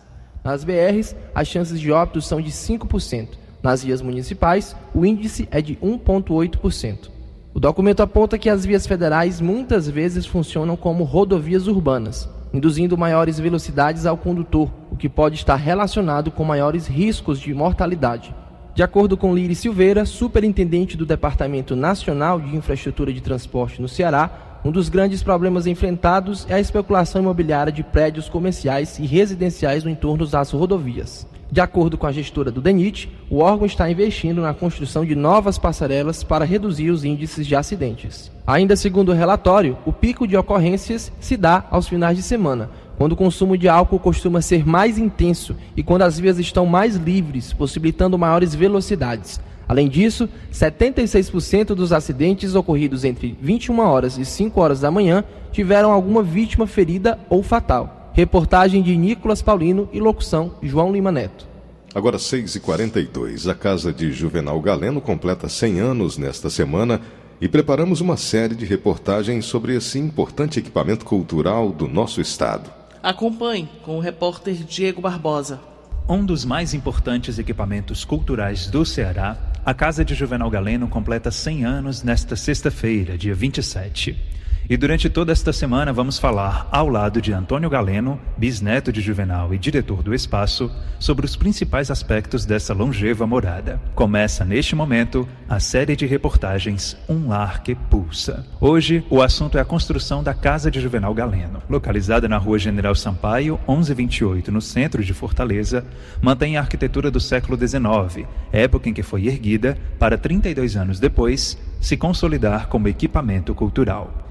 Nas 0.43 0.65
BRs, 0.65 1.15
as 1.35 1.49
chances 1.49 1.79
de 1.79 1.93
óbitos 1.93 2.27
são 2.27 2.41
de 2.41 2.51
5%. 2.51 3.29
Nas 3.63 3.85
vias 3.85 4.01
municipais, 4.01 4.75
o 4.95 5.05
índice 5.05 5.47
é 5.51 5.61
de 5.61 5.77
1,8%. 5.77 7.11
O 7.53 7.61
documento 7.61 8.01
aponta 8.01 8.39
que 8.39 8.49
as 8.49 8.65
vias 8.65 8.87
federais 8.87 9.39
muitas 9.39 9.87
vezes 9.87 10.25
funcionam 10.25 10.77
como 10.77 11.05
rodovias 11.05 11.67
urbanas, 11.67 12.29
induzindo 12.53 12.97
maiores 12.97 13.39
velocidades 13.39 14.07
ao 14.07 14.17
condutor, 14.17 14.71
o 14.91 14.97
que 14.97 15.09
pode 15.09 15.37
estar 15.37 15.57
relacionado 15.57 16.31
com 16.31 16.45
maiores 16.45 16.87
riscos 16.87 17.39
de 17.41 17.53
mortalidade. 17.53 18.35
De 18.75 18.83
acordo 18.83 19.17
com 19.17 19.35
Liri 19.35 19.55
Silveira, 19.55 20.07
superintendente 20.07 20.97
do 20.97 21.05
Departamento 21.05 21.75
Nacional 21.75 22.41
de 22.41 22.55
Infraestrutura 22.57 23.13
de 23.13 23.21
Transporte 23.21 23.83
no 23.83 23.89
Ceará, 23.89 24.61
um 24.65 24.71
dos 24.71 24.89
grandes 24.89 25.23
problemas 25.23 25.67
enfrentados 25.67 26.47
é 26.49 26.55
a 26.55 26.61
especulação 26.61 27.23
imobiliária 27.23 27.73
de 27.73 27.83
prédios 27.83 28.29
comerciais 28.29 28.99
e 28.99 29.07
residenciais 29.07 29.85
no 29.85 29.91
entorno 29.91 30.27
das 30.27 30.51
rodovias. 30.51 31.27
De 31.51 31.63
acordo 31.63 31.97
com 31.97 32.07
a 32.07 32.13
gestora 32.13 32.51
do 32.51 32.61
DENIT, 32.61 33.11
o 33.31 33.39
órgão 33.39 33.65
está 33.65 33.91
investindo 33.91 34.43
na 34.43 34.53
construção 34.53 35.03
de 35.05 35.15
novas 35.15 35.57
passarelas 35.57 36.23
para 36.23 36.45
reduzir 36.45 36.91
os 36.91 37.05
índices 37.05 37.47
de 37.47 37.57
acidentes. 37.57 38.31
Ainda 38.47 38.77
segundo 38.77 39.11
o 39.11 39.15
relatório, 39.15 39.79
o 39.87 39.93
pico 39.93 40.27
de 40.27 40.37
ocorrências 40.37 41.11
se 41.19 41.39
dá 41.39 41.65
aos 41.71 41.89
finais 41.89 42.19
de 42.19 42.23
semana, 42.23 42.69
quando 42.99 43.13
o 43.13 43.17
consumo 43.17 43.57
de 43.57 43.67
álcool 43.67 43.99
costuma 43.99 44.43
ser 44.43 44.67
mais 44.67 44.99
intenso 44.99 45.57
e 45.75 45.83
quando 45.83 46.03
as 46.03 46.19
vias 46.19 46.39
estão 46.39 46.67
mais 46.67 46.97
livres, 46.97 47.55
possibilitando 47.55 48.19
maiores 48.19 48.55
velocidades. 48.55 49.41
Além 49.67 49.89
disso, 49.89 50.29
76% 50.53 51.69
dos 51.69 51.93
acidentes 51.93 52.55
ocorridos 52.55 53.05
entre 53.05 53.37
21 53.41 53.81
horas 53.81 54.19
e 54.19 54.25
5 54.25 54.61
horas 54.61 54.81
da 54.81 54.91
manhã 54.91 55.25
tiveram 55.51 55.93
alguma 55.93 56.23
vítima 56.23 56.67
ferida 56.67 57.19
ou 57.31 57.43
fatal. 57.43 57.98
Reportagem 58.19 58.83
de 58.83 58.97
Nicolas 58.97 59.41
Paulino 59.41 59.89
e 59.93 60.01
locução 60.01 60.57
João 60.61 60.91
Lima 60.91 61.13
Neto. 61.13 61.47
Agora 61.95 62.17
6h42. 62.17 63.49
A 63.49 63.55
casa 63.55 63.93
de 63.93 64.11
Juvenal 64.11 64.61
Galeno 64.61 65.01
completa 65.01 65.49
100 65.49 65.79
anos 65.79 66.19
nesta 66.19 66.51
semana 66.51 67.01
e 67.41 67.49
preparamos 67.49 68.01
uma 68.01 68.17
série 68.17 68.57
de 68.57 68.65
reportagens 68.65 69.45
sobre 69.45 69.77
esse 69.77 70.01
importante 70.01 70.59
equipamento 70.59 71.05
cultural 71.05 71.71
do 71.71 71.87
nosso 71.87 72.21
estado. 72.21 72.73
Acompanhe 73.01 73.69
com 73.85 73.97
o 73.97 74.01
repórter 74.01 74.65
Diego 74.65 75.01
Barbosa. 75.01 75.61
Um 76.09 76.25
dos 76.25 76.45
mais 76.45 76.75
importantes 76.75 77.39
equipamentos 77.39 78.05
culturais 78.05 78.67
do 78.67 78.85
Ceará, 78.85 79.39
a 79.65 79.73
Casa 79.73 80.05
de 80.05 80.17
Juvenal 80.17 80.51
Galeno 80.51 80.89
completa 80.89 81.31
100 81.31 81.65
anos 81.65 82.03
nesta 82.03 82.35
sexta-feira, 82.35 83.17
dia 83.17 83.33
27. 83.37 84.38
E 84.71 84.77
durante 84.77 85.09
toda 85.09 85.33
esta 85.33 85.51
semana 85.51 85.95
vamos 85.95 86.19
falar, 86.19 86.69
ao 86.71 86.91
lado 86.91 87.23
de 87.23 87.33
Antônio 87.33 87.71
Galeno, 87.71 88.21
bisneto 88.37 88.93
de 88.93 89.01
Juvenal 89.01 89.55
e 89.55 89.59
diretor 89.59 90.03
do 90.03 90.15
espaço, 90.15 90.71
sobre 90.99 91.25
os 91.25 91.35
principais 91.35 91.91
aspectos 91.91 92.45
dessa 92.45 92.75
longeva 92.75 93.27
morada. 93.27 93.81
Começa 93.95 94.45
neste 94.45 94.77
momento 94.77 95.27
a 95.49 95.59
série 95.59 95.97
de 95.97 96.05
reportagens 96.05 96.99
Um 97.09 97.29
Lar 97.29 97.63
que 97.63 97.75
Pulsa. 97.75 98.47
Hoje, 98.61 99.03
o 99.09 99.23
assunto 99.23 99.57
é 99.57 99.63
a 99.63 99.65
construção 99.65 100.23
da 100.23 100.35
Casa 100.35 100.71
de 100.71 100.83
Juvenal 100.83 101.15
Galeno. 101.15 101.63
Localizada 101.67 102.29
na 102.29 102.37
rua 102.37 102.59
General 102.59 102.95
Sampaio, 102.95 103.59
1128, 103.67 104.53
no 104.53 104.61
centro 104.61 105.03
de 105.03 105.15
Fortaleza, 105.15 105.83
mantém 106.21 106.59
a 106.59 106.61
arquitetura 106.61 107.11
do 107.11 107.21
século 107.21 107.57
XIX, 107.57 108.27
época 108.53 108.91
em 108.91 108.93
que 108.93 109.03
foi 109.03 109.29
erguida 109.29 109.79
para 109.99 110.19
32 110.19 110.77
anos 110.77 111.01
depois 111.01 111.57
se 111.81 111.97
consolidar 111.97 112.69
como 112.69 112.87
equipamento 112.87 113.55
cultural. 113.55 114.28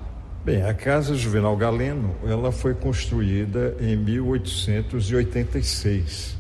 Bem, 0.48 0.64
a 0.64 0.74
Casa 0.74 1.14
Juvenal 1.14 1.56
Galeno, 1.58 2.16
ela 2.26 2.54
foi 2.54 2.74
construída 2.74 3.76
em 3.82 3.98
1886. 3.98 6.38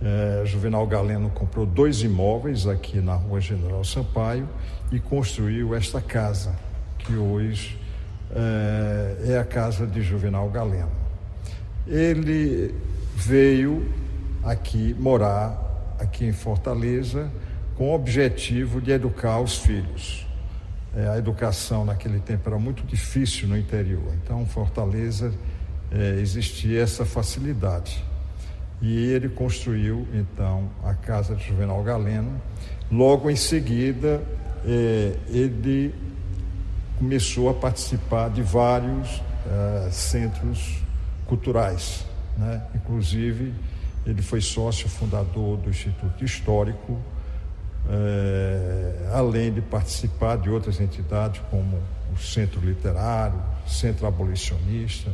É, 0.00 0.44
Juvenal 0.46 0.86
Galeno 0.86 1.28
comprou 1.28 1.66
dois 1.66 2.02
imóveis 2.02 2.68
aqui 2.68 3.00
na 3.00 3.16
Rua 3.16 3.40
General 3.40 3.82
Sampaio 3.82 4.48
e 4.92 5.00
construiu 5.00 5.74
esta 5.74 6.00
casa, 6.00 6.54
que 7.00 7.14
hoje 7.14 7.76
é, 8.30 9.32
é 9.32 9.38
a 9.38 9.44
casa 9.44 9.88
de 9.88 10.02
Juvenal 10.02 10.48
Galeno. 10.48 10.92
Ele 11.84 12.72
veio 13.16 13.92
aqui 14.44 14.94
morar 14.96 15.96
aqui 15.98 16.26
em 16.26 16.32
Fortaleza 16.32 17.28
com 17.74 17.90
o 17.90 17.92
objetivo 17.92 18.80
de 18.80 18.92
educar 18.92 19.40
os 19.40 19.58
filhos. 19.58 20.30
É, 20.94 21.08
a 21.08 21.16
educação 21.16 21.84
naquele 21.84 22.20
tempo 22.20 22.48
era 22.48 22.58
muito 22.58 22.86
difícil 22.86 23.48
no 23.48 23.56
interior. 23.56 24.12
Então, 24.22 24.44
Fortaleza 24.44 25.32
é, 25.90 26.20
existia 26.20 26.82
essa 26.82 27.04
facilidade. 27.04 28.04
E 28.80 29.12
ele 29.12 29.28
construiu, 29.28 30.06
então, 30.12 30.68
a 30.84 30.92
casa 30.92 31.34
de 31.34 31.46
Juvenal 31.46 31.82
Galeno. 31.82 32.40
Logo 32.90 33.30
em 33.30 33.36
seguida, 33.36 34.22
é, 34.66 35.16
ele 35.28 35.94
começou 36.98 37.48
a 37.48 37.54
participar 37.54 38.28
de 38.28 38.42
vários 38.42 39.22
é, 39.46 39.88
centros 39.90 40.82
culturais. 41.26 42.04
Né? 42.36 42.62
Inclusive, 42.74 43.54
ele 44.04 44.20
foi 44.20 44.40
sócio 44.40 44.88
fundador 44.88 45.56
do 45.56 45.70
Instituto 45.70 46.24
Histórico 46.24 46.98
é, 47.88 49.10
além 49.12 49.52
de 49.52 49.60
participar 49.60 50.36
de 50.36 50.50
outras 50.50 50.80
entidades 50.80 51.40
como 51.50 51.78
o 52.12 52.18
Centro 52.18 52.60
Literário, 52.60 53.40
Centro 53.66 54.06
Abolicionista 54.06 55.10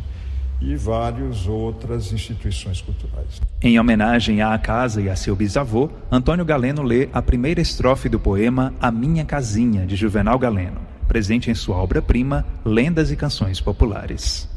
e 0.60 0.74
várias 0.74 1.46
outras 1.46 2.12
instituições 2.12 2.80
culturais. 2.80 3.40
Em 3.62 3.78
homenagem 3.78 4.42
à 4.42 4.56
casa 4.58 5.00
e 5.00 5.08
a 5.08 5.14
seu 5.14 5.36
bisavô, 5.36 5.88
Antônio 6.10 6.44
Galeno 6.44 6.82
lê 6.82 7.08
a 7.12 7.22
primeira 7.22 7.60
estrofe 7.60 8.08
do 8.08 8.18
poema 8.18 8.74
A 8.80 8.90
Minha 8.90 9.24
Casinha, 9.24 9.86
de 9.86 9.94
Juvenal 9.94 10.38
Galeno, 10.38 10.80
presente 11.06 11.50
em 11.50 11.54
sua 11.54 11.76
obra-prima 11.76 12.44
Lendas 12.64 13.10
e 13.10 13.16
Canções 13.16 13.60
Populares. 13.60 14.48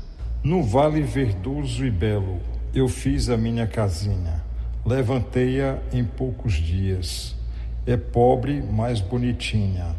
No 0.44 0.64
vale 0.64 1.04
verdoso 1.04 1.86
e 1.86 1.92
belo, 1.92 2.40
eu 2.74 2.88
fiz 2.88 3.30
a 3.30 3.38
minha 3.38 3.68
casinha, 3.68 4.42
levantei-a 4.84 5.78
em 5.94 6.04
poucos 6.04 6.54
dias 6.54 7.36
é 7.92 7.98
pobre, 7.98 8.62
mas 8.62 9.02
bonitinha. 9.02 9.96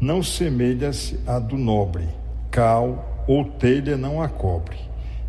Não 0.00 0.22
semelha-se 0.22 1.18
a 1.26 1.38
do 1.38 1.56
nobre, 1.56 2.06
cal 2.50 3.24
ou 3.26 3.44
telha 3.44 3.96
não 3.96 4.22
a 4.22 4.28
cobre, 4.28 4.76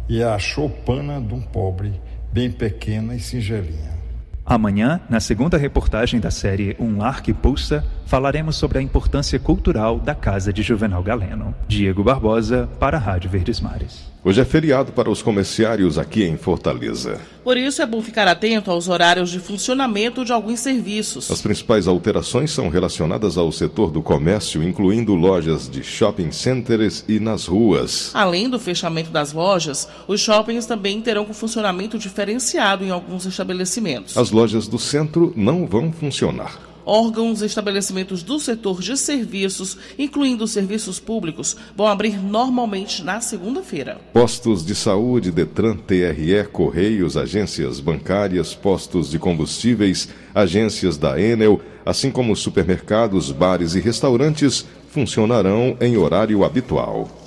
e 0.07 0.21
é 0.21 0.25
a 0.25 0.37
choupana 0.37 1.19
de 1.19 1.33
um 1.33 1.41
pobre, 1.41 1.99
bem 2.31 2.51
pequena 2.51 3.15
e 3.15 3.19
singelinha. 3.19 3.97
Amanhã, 4.45 5.01
na 5.09 5.19
segunda 5.19 5.57
reportagem 5.57 6.19
da 6.19 6.31
série 6.31 6.75
Um 6.79 6.97
Lar 6.97 7.21
que 7.21 7.33
Pulsa, 7.33 7.83
falaremos 8.07 8.55
sobre 8.55 8.79
a 8.79 8.81
importância 8.81 9.37
cultural 9.37 9.99
da 9.99 10.15
Casa 10.15 10.51
de 10.53 10.63
Juvenal 10.63 11.03
Galeno. 11.03 11.53
Diego 11.67 12.03
Barbosa, 12.03 12.69
para 12.79 12.97
a 12.97 12.99
Rádio 12.99 13.29
Verdes 13.29 13.59
Mares. 13.59 14.07
Hoje 14.23 14.41
é 14.41 14.45
feriado 14.45 14.91
para 14.91 15.09
os 15.09 15.21
comerciários 15.21 15.97
aqui 15.97 16.23
em 16.23 16.35
Fortaleza. 16.35 17.19
Por 17.43 17.55
isso 17.55 17.81
é 17.81 17.85
bom 17.85 18.01
ficar 18.01 18.27
atento 18.27 18.69
aos 18.71 18.89
horários 18.89 19.29
de 19.29 19.39
funcionamento 19.39 20.25
de 20.25 20.33
alguns 20.33 20.59
serviços. 20.59 21.31
As 21.31 21.41
principais 21.41 21.87
alterações 21.87 22.51
são 22.51 22.67
relacionadas 22.67 23.37
ao 23.37 23.51
setor 23.51 23.89
do 23.89 24.01
comércio, 24.01 24.61
incluindo 24.63 25.15
lojas 25.15 25.69
de 25.69 25.81
shopping 25.81 26.31
centers 26.31 27.05
e 27.07 27.19
nas 27.19 27.45
ruas. 27.45 28.11
Além 28.13 28.49
do 28.49 28.59
fechamento 28.59 29.11
das 29.11 29.31
lojas, 29.31 29.87
os 30.07 30.19
shoppings 30.19 30.65
também 30.65 30.99
terão 31.01 31.23
um 31.23 31.33
funcionamento 31.33 31.97
diferenciado 31.97 32.83
em 32.83 32.89
alguns 32.89 33.25
estabelecimentos. 33.25 34.17
As 34.17 34.31
lojas 34.31 34.67
do 34.67 34.79
centro 34.79 35.31
não 35.37 35.65
vão 35.65 35.91
funcionar 35.91 36.67
órgãos 36.87 37.41
e 37.41 37.45
estabelecimentos 37.45 38.23
do 38.23 38.39
setor 38.39 38.81
de 38.81 38.95
serviços, 38.95 39.77
incluindo 39.99 40.47
serviços 40.47 40.99
públicos, 40.99 41.57
vão 41.75 41.85
abrir 41.85 42.17
normalmente 42.17 43.03
na 43.03 43.19
segunda-feira. 43.19 43.99
Postos 44.13 44.65
de 44.65 44.73
saúde, 44.73 45.29
Detran, 45.29 45.75
TRE, 45.75 46.47
Correios, 46.51 47.17
agências 47.17 47.81
bancárias, 47.81 48.55
postos 48.55 49.11
de 49.11 49.19
combustíveis, 49.19 50.07
agências 50.33 50.97
da 50.97 51.19
Enel, 51.19 51.59
assim 51.85 52.09
como 52.09 52.35
supermercados, 52.35 53.31
bares 53.31 53.75
e 53.75 53.81
restaurantes, 53.81 54.65
funcionarão 54.89 55.77
em 55.81 55.97
horário 55.97 56.45
habitual 56.45 57.26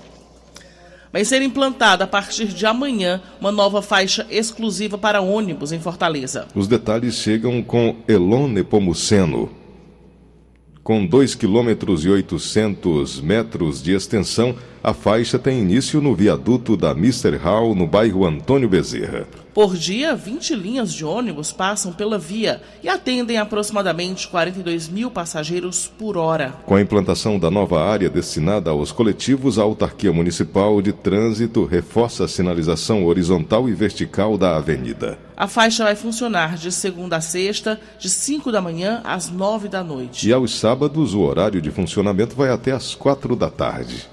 vai 1.13 1.25
ser 1.25 1.43
implantada 1.43 2.05
a 2.05 2.07
partir 2.07 2.47
de 2.47 2.67
amanhã 2.67 3.21
uma 3.41 3.51
nova 3.51 3.83
faixa 3.83 4.27
exclusiva 4.31 4.97
para 4.97 5.21
ônibus 5.21 5.73
em 5.73 5.81
Fortaleza. 5.81 6.47
Os 6.55 6.69
detalhes 6.69 7.15
chegam 7.15 7.63
com 7.63 7.97
Elone 8.07 8.63
Pomuceno. 8.63 9.51
Com 10.83 11.07
2 11.07 11.35
km 11.35 11.69
e 12.03 12.09
800 12.09 13.21
metros 13.21 13.83
de 13.83 13.93
extensão, 13.93 14.57
a 14.83 14.95
faixa 14.95 15.39
tem 15.39 15.61
início 15.61 16.01
no 16.01 16.15
viaduto 16.15 16.77
da 16.77 16.93
Mr. 16.93 17.37
Hall, 17.37 17.75
no 17.75 17.87
bairro 17.87 18.25
Antônio 18.25 18.69
Bezerra. 18.69 19.27
Por 19.53 19.77
dia, 19.77 20.15
20 20.15 20.55
linhas 20.55 20.93
de 20.93 21.05
ônibus 21.05 21.53
passam 21.53 21.93
pela 21.93 22.19
via 22.19 22.63
e 22.83 22.89
atendem 22.89 23.37
aproximadamente 23.37 24.29
42 24.29 24.89
mil 24.89 25.11
passageiros 25.11 25.91
por 25.99 26.17
hora. 26.17 26.55
Com 26.65 26.77
a 26.77 26.81
implantação 26.81 27.39
da 27.39 27.51
nova 27.51 27.85
área 27.85 28.09
destinada 28.09 28.71
aos 28.71 28.93
coletivos, 28.93 29.59
a 29.59 29.63
Autarquia 29.63 30.13
Municipal 30.13 30.81
de 30.81 30.93
Trânsito 30.93 31.65
reforça 31.67 32.25
a 32.25 32.29
sinalização 32.29 33.05
horizontal 33.05 33.69
e 33.69 33.73
vertical 33.73 34.39
da 34.39 34.57
avenida. 34.57 35.19
A 35.37 35.49
faixa 35.49 35.85
vai 35.85 35.97
funcionar 35.97 36.57
de 36.57 36.71
segunda 36.71 37.17
a 37.17 37.21
sexta, 37.21 37.81
de 37.99 38.09
5 38.09 38.53
da 38.53 38.63
manhã 38.63 39.01
às 39.05 39.29
9 39.29 39.69
da 39.69 39.83
noite. 39.83 40.29
E 40.29 40.33
aos 40.33 40.59
sábados, 40.59 41.13
o 41.13 41.21
horário 41.21 41.61
de 41.61 41.71
funcionamento 41.71 42.37
vai 42.37 42.51
até 42.51 42.73
às 42.73 42.95
4 42.95 43.35
da 43.35 43.51
tarde. 43.51 44.09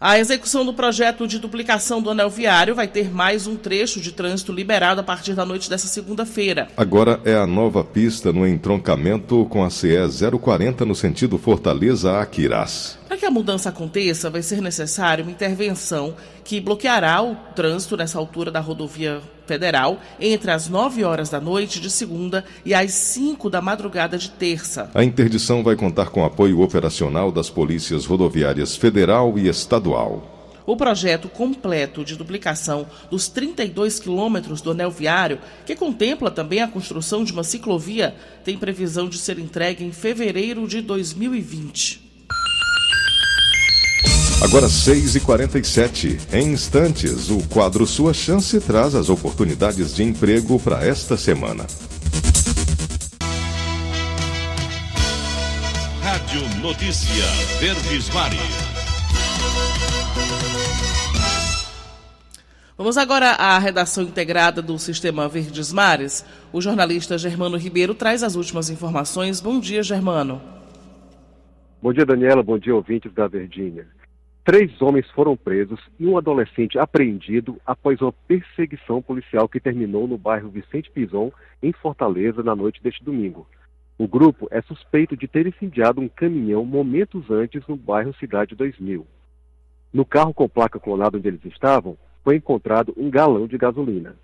A 0.00 0.16
execução 0.16 0.64
do 0.64 0.72
projeto 0.72 1.26
de 1.26 1.40
duplicação 1.40 2.00
do 2.00 2.10
anel 2.10 2.30
viário 2.30 2.72
vai 2.72 2.86
ter 2.86 3.12
mais 3.12 3.48
um 3.48 3.56
trecho 3.56 4.00
de 4.00 4.12
trânsito 4.12 4.52
liberado 4.52 5.00
a 5.00 5.02
partir 5.02 5.34
da 5.34 5.44
noite 5.44 5.68
dessa 5.68 5.88
segunda-feira. 5.88 6.68
Agora 6.76 7.20
é 7.24 7.34
a 7.34 7.48
nova 7.48 7.82
pista 7.82 8.32
no 8.32 8.46
entroncamento 8.46 9.44
com 9.46 9.64
a 9.64 9.70
CE 9.70 9.96
040 10.40 10.84
no 10.84 10.94
sentido 10.94 11.36
Fortaleza 11.36 12.20
Aquirás. 12.20 12.96
Para 13.08 13.16
que 13.16 13.26
a 13.26 13.30
mudança 13.30 13.70
aconteça, 13.70 14.30
vai 14.30 14.40
ser 14.40 14.62
necessária 14.62 15.24
uma 15.24 15.32
intervenção 15.32 16.14
que 16.44 16.60
bloqueará 16.60 17.20
o 17.20 17.34
trânsito 17.56 17.96
nessa 17.96 18.20
altura 18.20 18.52
da 18.52 18.60
rodovia 18.60 19.20
federal 19.48 19.98
entre 20.20 20.50
as 20.50 20.68
9 20.68 21.02
horas 21.02 21.30
da 21.30 21.40
noite 21.40 21.80
de 21.80 21.90
segunda 21.90 22.44
e 22.64 22.74
as 22.74 22.92
5 22.92 23.48
da 23.48 23.62
madrugada 23.62 24.18
de 24.18 24.30
terça. 24.30 24.90
A 24.94 25.02
interdição 25.02 25.64
vai 25.64 25.74
contar 25.74 26.10
com 26.10 26.24
apoio 26.24 26.60
operacional 26.60 27.32
das 27.32 27.48
polícias 27.48 28.04
rodoviárias 28.04 28.76
federal 28.76 29.38
e 29.38 29.48
estadual. 29.48 30.34
O 30.66 30.76
projeto 30.76 31.30
completo 31.30 32.04
de 32.04 32.14
duplicação 32.14 32.86
dos 33.10 33.26
32 33.26 33.98
quilômetros 33.98 34.60
do 34.60 34.72
anel 34.72 34.90
viário, 34.90 35.38
que 35.64 35.74
contempla 35.74 36.30
também 36.30 36.60
a 36.60 36.68
construção 36.68 37.24
de 37.24 37.32
uma 37.32 37.42
ciclovia, 37.42 38.14
tem 38.44 38.58
previsão 38.58 39.08
de 39.08 39.16
ser 39.16 39.38
entregue 39.38 39.82
em 39.82 39.92
fevereiro 39.92 40.68
de 40.68 40.82
2020. 40.82 42.07
Agora 44.40 44.68
6h47. 44.68 46.32
Em 46.32 46.52
instantes, 46.52 47.28
o 47.28 47.46
quadro 47.48 47.84
Sua 47.84 48.14
Chance 48.14 48.60
traz 48.60 48.94
as 48.94 49.10
oportunidades 49.10 49.96
de 49.96 50.04
emprego 50.04 50.60
para 50.60 50.86
esta 50.86 51.16
semana. 51.16 51.66
Rádio 56.00 56.60
Notícia 56.62 57.24
Verdes 57.58 58.08
Mares. 58.14 58.38
Vamos 62.76 62.96
agora 62.96 63.32
à 63.32 63.58
redação 63.58 64.04
integrada 64.04 64.62
do 64.62 64.78
Sistema 64.78 65.28
Verdes 65.28 65.72
Mares. 65.72 66.24
O 66.52 66.60
jornalista 66.60 67.18
Germano 67.18 67.56
Ribeiro 67.56 67.92
traz 67.92 68.22
as 68.22 68.36
últimas 68.36 68.70
informações. 68.70 69.40
Bom 69.40 69.58
dia, 69.58 69.82
Germano. 69.82 70.40
Bom 71.82 71.92
dia, 71.92 72.06
Daniela. 72.06 72.40
Bom 72.40 72.56
dia, 72.56 72.74
ouvintes 72.74 73.12
da 73.12 73.26
Verdinha. 73.26 73.97
Três 74.48 74.80
homens 74.80 75.06
foram 75.10 75.36
presos 75.36 75.78
e 76.00 76.06
um 76.06 76.16
adolescente 76.16 76.78
apreendido 76.78 77.60
após 77.66 78.00
uma 78.00 78.10
perseguição 78.26 79.02
policial 79.02 79.46
que 79.46 79.60
terminou 79.60 80.08
no 80.08 80.16
bairro 80.16 80.48
Vicente 80.48 80.90
Pison, 80.90 81.30
em 81.62 81.70
Fortaleza, 81.70 82.42
na 82.42 82.56
noite 82.56 82.82
deste 82.82 83.04
domingo. 83.04 83.46
O 83.98 84.08
grupo 84.08 84.48
é 84.50 84.62
suspeito 84.62 85.14
de 85.14 85.28
ter 85.28 85.46
incendiado 85.46 86.00
um 86.00 86.08
caminhão 86.08 86.64
momentos 86.64 87.30
antes 87.30 87.62
no 87.68 87.76
bairro 87.76 88.14
Cidade 88.14 88.54
2000. 88.54 89.06
No 89.92 90.06
carro 90.06 90.32
com 90.32 90.48
placa 90.48 90.80
clonada 90.80 91.18
onde 91.18 91.28
eles 91.28 91.44
estavam, 91.44 91.98
foi 92.24 92.36
encontrado 92.36 92.94
um 92.96 93.10
galão 93.10 93.46
de 93.46 93.58
gasolina. 93.58 94.16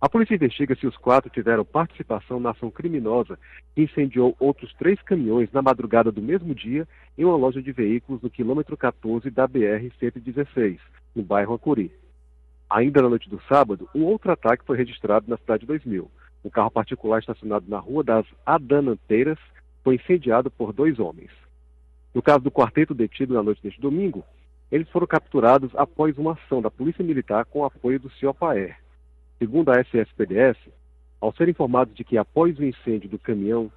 A 0.00 0.08
polícia 0.08 0.36
investiga 0.36 0.76
se 0.76 0.86
os 0.86 0.96
quatro 0.96 1.28
tiveram 1.28 1.64
participação 1.64 2.38
na 2.38 2.50
ação 2.50 2.70
criminosa 2.70 3.36
que 3.74 3.82
incendiou 3.82 4.36
outros 4.38 4.72
três 4.74 5.02
caminhões 5.02 5.50
na 5.50 5.60
madrugada 5.60 6.12
do 6.12 6.22
mesmo 6.22 6.54
dia 6.54 6.86
em 7.16 7.24
uma 7.24 7.36
loja 7.36 7.60
de 7.60 7.72
veículos 7.72 8.22
no 8.22 8.30
quilômetro 8.30 8.76
14 8.76 9.28
da 9.28 9.48
BR-116, 9.48 10.78
no 11.16 11.22
bairro 11.24 11.54
Acuri. 11.54 11.90
Ainda 12.70 13.02
na 13.02 13.08
noite 13.08 13.28
do 13.28 13.42
sábado, 13.48 13.88
um 13.92 14.04
outro 14.04 14.30
ataque 14.30 14.64
foi 14.64 14.76
registrado 14.76 15.28
na 15.28 15.36
cidade 15.36 15.66
2000. 15.66 16.08
Um 16.44 16.50
carro 16.50 16.70
particular 16.70 17.18
estacionado 17.18 17.64
na 17.68 17.80
Rua 17.80 18.04
das 18.04 18.26
Adananteiras 18.46 19.38
foi 19.82 19.96
incendiado 19.96 20.48
por 20.48 20.72
dois 20.72 21.00
homens. 21.00 21.30
No 22.14 22.22
caso 22.22 22.40
do 22.40 22.52
quarteto 22.52 22.94
detido 22.94 23.34
na 23.34 23.42
noite 23.42 23.60
deste 23.60 23.80
domingo, 23.80 24.24
eles 24.70 24.88
foram 24.90 25.08
capturados 25.08 25.72
após 25.74 26.16
uma 26.18 26.34
ação 26.34 26.62
da 26.62 26.70
Polícia 26.70 27.04
Militar 27.04 27.46
com 27.46 27.64
apoio 27.64 27.98
do 27.98 28.10
CIOPAER. 28.10 28.78
Segundo 29.38 29.70
a 29.70 29.80
SSPDS, 29.80 30.56
ao 31.20 31.32
ser 31.32 31.48
informados 31.48 31.94
de 31.94 32.04
que 32.04 32.18
após 32.18 32.58
o 32.58 32.64
incêndio 32.64 33.08
do 33.08 33.18
caminhão, 33.18 33.70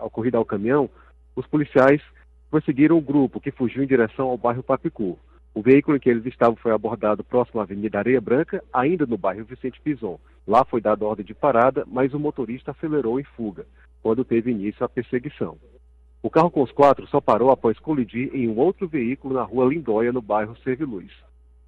ocorrido 0.00 0.36
ao 0.36 0.44
caminhão, 0.44 0.90
os 1.34 1.46
policiais 1.46 2.02
prosseguiram 2.50 2.96
o 2.96 3.00
grupo 3.00 3.40
que 3.40 3.50
fugiu 3.50 3.82
em 3.82 3.86
direção 3.86 4.28
ao 4.28 4.38
bairro 4.38 4.62
Papicu. 4.62 5.18
O 5.54 5.62
veículo 5.62 5.96
em 5.96 6.00
que 6.00 6.10
eles 6.10 6.26
estavam 6.26 6.56
foi 6.56 6.72
abordado 6.72 7.24
próximo 7.24 7.60
à 7.60 7.62
Avenida 7.62 7.98
Areia 7.98 8.20
Branca, 8.20 8.62
ainda 8.72 9.06
no 9.06 9.16
bairro 9.16 9.44
Vicente 9.44 9.80
Pison. 9.80 10.18
Lá 10.46 10.64
foi 10.64 10.80
dada 10.80 11.04
ordem 11.04 11.24
de 11.24 11.34
parada, 11.34 11.84
mas 11.86 12.12
o 12.12 12.20
motorista 12.20 12.72
acelerou 12.72 13.18
em 13.18 13.24
fuga, 13.24 13.66
quando 14.02 14.24
teve 14.24 14.50
início 14.50 14.84
a 14.84 14.88
perseguição. 14.88 15.56
O 16.22 16.30
carro 16.30 16.50
com 16.50 16.62
os 16.62 16.72
quatro 16.72 17.06
só 17.06 17.20
parou 17.20 17.50
após 17.50 17.78
colidir 17.78 18.34
em 18.34 18.48
um 18.48 18.58
outro 18.58 18.86
veículo 18.88 19.34
na 19.34 19.42
rua 19.42 19.66
Lindóia, 19.66 20.12
no 20.12 20.20
bairro 20.20 20.56
Serviluz. 20.62 21.10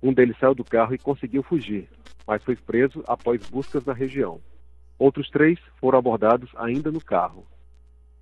Um 0.02 0.12
deles 0.12 0.36
saiu 0.38 0.54
do 0.54 0.64
carro 0.64 0.94
e 0.94 0.98
conseguiu 0.98 1.42
fugir, 1.42 1.88
mas 2.26 2.42
foi 2.42 2.56
preso 2.56 3.02
após 3.06 3.48
buscas 3.48 3.84
na 3.84 3.92
região. 3.92 4.40
Outros 4.98 5.28
três 5.30 5.58
foram 5.80 5.98
abordados 5.98 6.50
ainda 6.56 6.90
no 6.90 7.00
carro. 7.00 7.46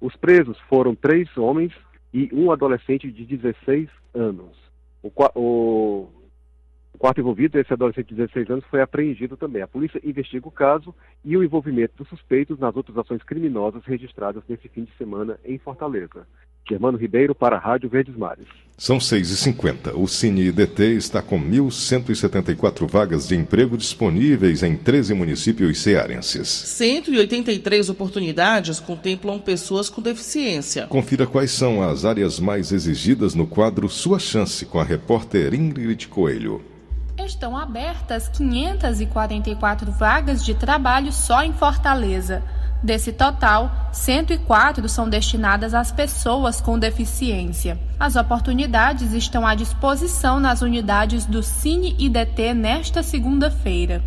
Os 0.00 0.14
presos 0.16 0.58
foram 0.68 0.94
três 0.94 1.34
homens 1.36 1.72
e 2.12 2.28
um 2.32 2.50
adolescente 2.50 3.10
de 3.10 3.24
16 3.24 3.88
anos. 4.14 4.56
O, 5.02 5.10
o, 5.34 6.08
o 6.92 6.98
quarto 6.98 7.20
envolvido, 7.20 7.58
esse 7.58 7.72
adolescente 7.72 8.08
de 8.08 8.16
16 8.16 8.50
anos, 8.50 8.64
foi 8.66 8.80
apreendido 8.80 9.36
também. 9.36 9.62
A 9.62 9.68
polícia 9.68 10.00
investiga 10.02 10.48
o 10.48 10.50
caso 10.50 10.94
e 11.24 11.36
o 11.36 11.44
envolvimento 11.44 11.94
dos 11.96 12.08
suspeitos 12.08 12.58
nas 12.58 12.74
outras 12.76 12.96
ações 12.96 13.22
criminosas 13.22 13.84
registradas 13.84 14.42
nesse 14.48 14.68
fim 14.68 14.84
de 14.84 14.94
semana 14.96 15.38
em 15.44 15.58
Fortaleza. 15.58 16.26
Germano 16.68 16.98
Ribeiro 16.98 17.34
para 17.34 17.56
a 17.56 17.58
Rádio 17.58 17.88
Verdes 17.88 18.16
Mares. 18.16 18.46
São 18.78 18.98
6h50. 18.98 19.94
O 19.94 20.06
Cine 20.06 20.48
IDT 20.48 20.96
está 20.96 21.22
com 21.22 21.40
1.174 21.40 22.86
vagas 22.86 23.26
de 23.26 23.34
emprego 23.34 23.76
disponíveis 23.76 24.62
em 24.62 24.76
13 24.76 25.14
municípios 25.14 25.78
cearenses. 25.80 26.46
183 26.48 27.88
oportunidades 27.88 28.78
contemplam 28.78 29.38
pessoas 29.38 29.88
com 29.88 30.02
deficiência. 30.02 30.86
Confira 30.88 31.26
quais 31.26 31.52
são 31.52 31.82
as 31.82 32.04
áreas 32.04 32.38
mais 32.38 32.70
exigidas 32.70 33.34
no 33.34 33.46
quadro 33.46 33.88
Sua 33.88 34.18
Chance 34.18 34.66
com 34.66 34.78
a 34.78 34.84
repórter 34.84 35.54
Ingrid 35.54 36.08
Coelho. 36.08 36.62
Estão 37.24 37.56
abertas 37.56 38.28
544 38.28 39.90
vagas 39.90 40.44
de 40.44 40.54
trabalho 40.54 41.10
só 41.10 41.42
em 41.42 41.52
Fortaleza. 41.52 42.42
Desse 42.86 43.10
total, 43.10 43.90
104 43.90 44.88
são 44.88 45.08
destinadas 45.08 45.74
às 45.74 45.90
pessoas 45.90 46.60
com 46.60 46.78
deficiência. 46.78 47.76
As 47.98 48.14
oportunidades 48.14 49.12
estão 49.12 49.44
à 49.44 49.56
disposição 49.56 50.38
nas 50.38 50.62
unidades 50.62 51.26
do 51.26 51.42
Cine 51.42 51.96
IDT 51.98 52.54
nesta 52.54 53.02
segunda-feira. 53.02 54.04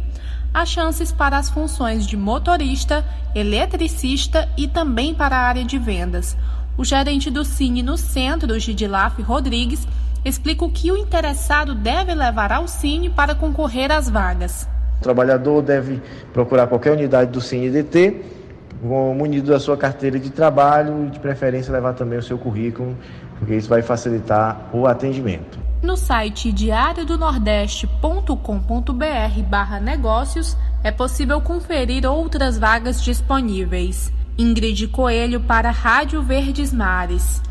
Há 0.53 0.65
chances 0.65 1.11
para 1.11 1.37
as 1.37 1.49
funções 1.49 2.07
de 2.07 2.15
motorista, 2.15 3.03
eletricista 3.35 4.47
e 4.57 4.65
também 4.65 5.13
para 5.13 5.35
a 5.35 5.41
área 5.41 5.65
de 5.65 5.77
vendas. 5.77 6.37
O 6.77 6.85
gerente 6.85 7.29
do 7.29 7.43
Cine 7.43 7.83
no 7.83 7.97
centro, 7.97 8.57
Gidilaf 8.57 9.21
Rodrigues, 9.21 9.85
explica 10.23 10.63
o 10.63 10.71
que 10.71 10.89
o 10.89 10.95
interessado 10.95 11.75
deve 11.75 12.15
levar 12.15 12.53
ao 12.53 12.65
Cine 12.65 13.09
para 13.09 13.35
concorrer 13.35 13.91
às 13.91 14.09
vagas. 14.09 14.69
O 14.99 15.03
trabalhador 15.03 15.61
deve 15.61 16.01
procurar 16.31 16.67
qualquer 16.67 16.93
unidade 16.93 17.29
do 17.29 17.41
Cine 17.41 17.67
IDT 17.67 18.38
munido 18.81 19.51
da 19.51 19.59
sua 19.59 19.77
carteira 19.77 20.19
de 20.19 20.29
trabalho 20.29 21.05
e 21.05 21.09
de 21.09 21.19
preferência 21.19 21.71
levar 21.71 21.93
também 21.93 22.17
o 22.17 22.23
seu 22.23 22.37
currículo, 22.37 22.97
porque 23.37 23.55
isso 23.55 23.69
vai 23.69 23.81
facilitar 23.81 24.69
o 24.73 24.87
atendimento. 24.87 25.59
No 25.81 25.95
site 25.95 26.51
diariodonordeste.com.br 26.51 29.43
barra 29.49 29.79
negócios 29.79 30.57
é 30.83 30.91
possível 30.91 31.39
conferir 31.39 32.05
outras 32.05 32.57
vagas 32.57 33.01
disponíveis. 33.01 34.11
Ingrid 34.37 34.87
Coelho 34.87 35.41
para 35.41 35.69
Rádio 35.69 36.21
Verdes 36.21 36.73
Mares. 36.73 37.41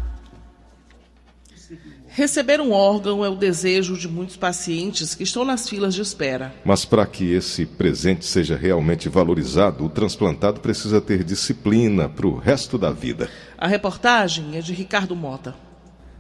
Receber 2.09 2.61
um 2.61 2.73
órgão 2.73 3.25
é 3.25 3.29
o 3.29 3.35
desejo 3.35 3.97
de 3.97 4.09
muitos 4.09 4.37
pacientes 4.37 5.15
que 5.15 5.23
estão 5.23 5.45
nas 5.45 5.69
filas 5.69 5.95
de 5.95 6.01
espera. 6.01 6.55
Mas 6.65 6.85
para 6.85 7.07
que 7.07 7.33
esse 7.33 7.67
presente 7.67 8.25
seja 8.25 8.57
realmente 8.57 9.09
valorizado, 9.09 9.85
o 9.85 9.89
transplantado 9.89 10.61
precisa 10.61 11.01
ter 11.01 11.23
disciplina 11.23 12.09
para 12.09 12.27
o 12.27 12.37
resto 12.37 12.79
da 12.79 12.91
vida. 12.91 13.29
A 13.57 13.69
reportagem 13.69 14.57
é 14.57 14.61
de 14.61 14.73
Ricardo 14.73 15.15
Mota. 15.15 15.55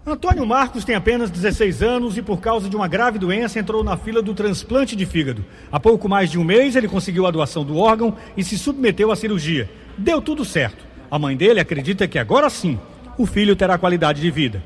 Antônio 0.06 0.46
Marcos 0.46 0.84
tem 0.84 0.94
apenas 0.94 1.30
16 1.30 1.82
anos 1.82 2.16
e, 2.16 2.22
por 2.22 2.40
causa 2.40 2.68
de 2.68 2.76
uma 2.76 2.88
grave 2.88 3.18
doença, 3.18 3.58
entrou 3.58 3.84
na 3.84 3.96
fila 3.96 4.22
do 4.22 4.32
transplante 4.32 4.96
de 4.96 5.04
fígado. 5.04 5.44
Há 5.70 5.78
pouco 5.78 6.08
mais 6.08 6.30
de 6.30 6.38
um 6.38 6.44
mês, 6.44 6.76
ele 6.76 6.88
conseguiu 6.88 7.26
a 7.26 7.30
doação 7.30 7.64
do 7.64 7.76
órgão 7.76 8.16
e 8.37 8.42
se 8.42 8.56
submeteu 8.56 9.12
à 9.12 9.16
cirurgia. 9.16 9.68
Deu 9.98 10.22
tudo 10.22 10.44
certo. 10.44 10.87
A 11.11 11.18
mãe 11.18 11.37
dele 11.37 11.61
acredita 11.61 12.08
que 12.08 12.18
agora 12.18 12.48
sim 12.48 12.78
o 13.18 13.26
filho 13.26 13.56
terá 13.56 13.76
qualidade 13.76 14.20
de 14.20 14.30
vida. 14.30 14.62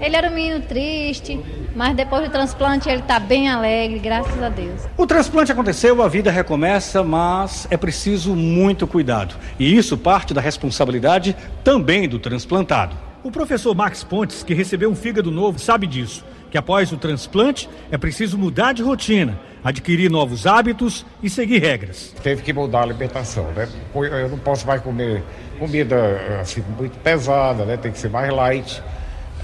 Ele 0.00 0.16
era 0.16 0.28
um 0.28 0.34
menino 0.34 0.60
triste, 0.60 1.40
mas 1.74 1.96
depois 1.96 2.24
do 2.24 2.30
transplante 2.30 2.88
ele 2.88 3.00
está 3.00 3.18
bem 3.18 3.48
alegre, 3.48 3.98
graças 3.98 4.42
a 4.42 4.48
Deus. 4.48 4.82
O 4.96 5.06
transplante 5.06 5.50
aconteceu, 5.50 6.02
a 6.02 6.08
vida 6.08 6.30
recomeça, 6.30 7.02
mas 7.02 7.66
é 7.70 7.76
preciso 7.76 8.34
muito 8.34 8.86
cuidado. 8.86 9.34
E 9.58 9.76
isso 9.76 9.96
parte 9.96 10.34
da 10.34 10.40
responsabilidade 10.40 11.36
também 11.62 12.08
do 12.08 12.18
transplantado. 12.18 12.96
O 13.22 13.30
professor 13.30 13.74
Max 13.74 14.04
Pontes, 14.04 14.42
que 14.42 14.52
recebeu 14.52 14.90
um 14.90 14.94
fígado 14.94 15.30
novo, 15.30 15.58
sabe 15.58 15.86
disso. 15.86 16.24
Que 16.50 16.58
após 16.58 16.92
o 16.92 16.96
transplante 16.96 17.68
é 17.90 17.96
preciso 17.96 18.38
mudar 18.38 18.74
de 18.74 18.82
rotina, 18.82 19.40
adquirir 19.64 20.10
novos 20.10 20.46
hábitos 20.46 21.04
e 21.22 21.30
seguir 21.30 21.58
regras. 21.58 22.14
Teve 22.22 22.42
que 22.42 22.52
mudar 22.52 22.80
a 22.80 22.82
alimentação, 22.82 23.50
né? 23.52 23.66
Eu 23.94 24.28
não 24.28 24.38
posso 24.38 24.66
mais 24.66 24.80
comer 24.82 25.24
comida 25.58 26.38
assim, 26.40 26.62
muito 26.78 26.96
pesada, 26.98 27.64
né? 27.64 27.76
Tem 27.76 27.90
que 27.90 27.98
ser 27.98 28.10
mais 28.10 28.30
light 28.30 28.82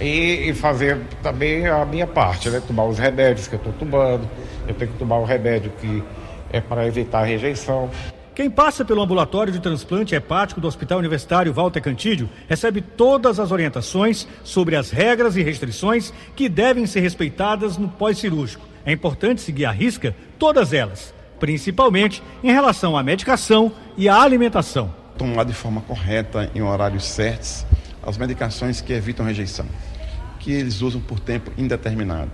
e, 0.00 0.48
e, 0.48 0.54
fazer 0.54 0.98
também 1.22 1.66
a 1.66 1.84
minha 1.84 2.06
parte, 2.06 2.48
né? 2.48 2.62
Tomar 2.66 2.86
os 2.86 2.98
remédios 2.98 3.46
que 3.46 3.54
eu 3.54 3.58
estou 3.58 3.72
tomando. 3.74 4.28
Eu 4.66 4.74
tenho 4.74 4.90
que 4.90 4.98
tomar 4.98 5.18
o 5.18 5.24
remédio 5.24 5.70
que 5.80 6.02
é 6.50 6.60
para 6.60 6.86
evitar 6.86 7.20
a 7.20 7.24
rejeição. 7.24 7.90
Quem 8.34 8.48
passa 8.48 8.84
pelo 8.84 9.02
ambulatório 9.02 9.52
de 9.52 9.60
transplante 9.60 10.14
hepático 10.14 10.60
do 10.60 10.66
Hospital 10.66 10.98
Universitário 10.98 11.52
Walter 11.52 11.82
Cantídio 11.82 12.30
recebe 12.48 12.80
todas 12.80 13.38
as 13.38 13.50
orientações 13.50 14.26
sobre 14.42 14.76
as 14.76 14.90
regras 14.90 15.36
e 15.36 15.42
restrições 15.42 16.12
que 16.34 16.48
devem 16.48 16.86
ser 16.86 17.00
respeitadas 17.00 17.76
no 17.76 17.88
pós-cirúrgico. 17.88 18.66
É 18.86 18.92
importante 18.92 19.42
seguir 19.42 19.66
à 19.66 19.70
risca 19.70 20.16
todas 20.38 20.72
elas, 20.72 21.12
principalmente 21.38 22.22
em 22.42 22.50
relação 22.50 22.96
à 22.96 23.02
medicação 23.02 23.72
e 23.96 24.08
à 24.08 24.22
alimentação. 24.22 24.94
Tomar 25.18 25.44
de 25.44 25.52
forma 25.52 25.82
correta, 25.82 26.50
em 26.54 26.62
horários 26.62 27.04
certos, 27.04 27.66
as 28.02 28.16
medicações 28.16 28.80
que 28.80 28.94
evitam 28.94 29.26
rejeição 29.26 29.66
que 30.40 30.50
eles 30.50 30.82
usam 30.82 31.00
por 31.00 31.20
tempo 31.20 31.52
indeterminado. 31.56 32.32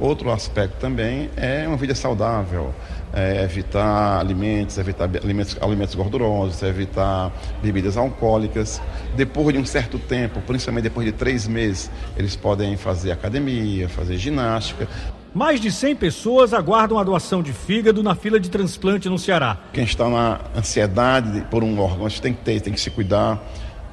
Outro 0.00 0.32
aspecto 0.32 0.78
também 0.80 1.30
é 1.36 1.66
uma 1.68 1.76
vida 1.76 1.94
saudável, 1.94 2.74
é 3.12 3.44
evitar 3.44 4.18
alimentos, 4.18 4.78
evitar 4.78 5.04
alimentos, 5.22 5.56
alimentos 5.60 5.94
gordurosos, 5.94 6.62
evitar 6.62 7.30
bebidas 7.62 7.96
alcoólicas. 7.96 8.80
Depois 9.14 9.54
de 9.54 9.60
um 9.60 9.66
certo 9.66 9.98
tempo, 9.98 10.40
principalmente 10.40 10.84
depois 10.84 11.06
de 11.06 11.12
três 11.12 11.46
meses, 11.46 11.90
eles 12.16 12.34
podem 12.34 12.76
fazer 12.76 13.12
academia, 13.12 13.88
fazer 13.88 14.16
ginástica. 14.16 14.88
Mais 15.34 15.60
de 15.60 15.70
100 15.70 15.96
pessoas 15.96 16.52
aguardam 16.52 16.98
a 16.98 17.04
doação 17.04 17.42
de 17.42 17.52
fígado 17.52 18.02
na 18.02 18.14
fila 18.14 18.40
de 18.40 18.50
transplante 18.50 19.08
no 19.08 19.18
Ceará. 19.18 19.58
Quem 19.72 19.84
está 19.84 20.08
na 20.08 20.40
ansiedade 20.56 21.46
por 21.50 21.62
um 21.62 21.78
órgão, 21.78 22.08
tem 22.08 22.34
que 22.34 22.42
ter, 22.42 22.60
tem 22.60 22.72
que 22.72 22.80
se 22.80 22.90
cuidar 22.90 23.40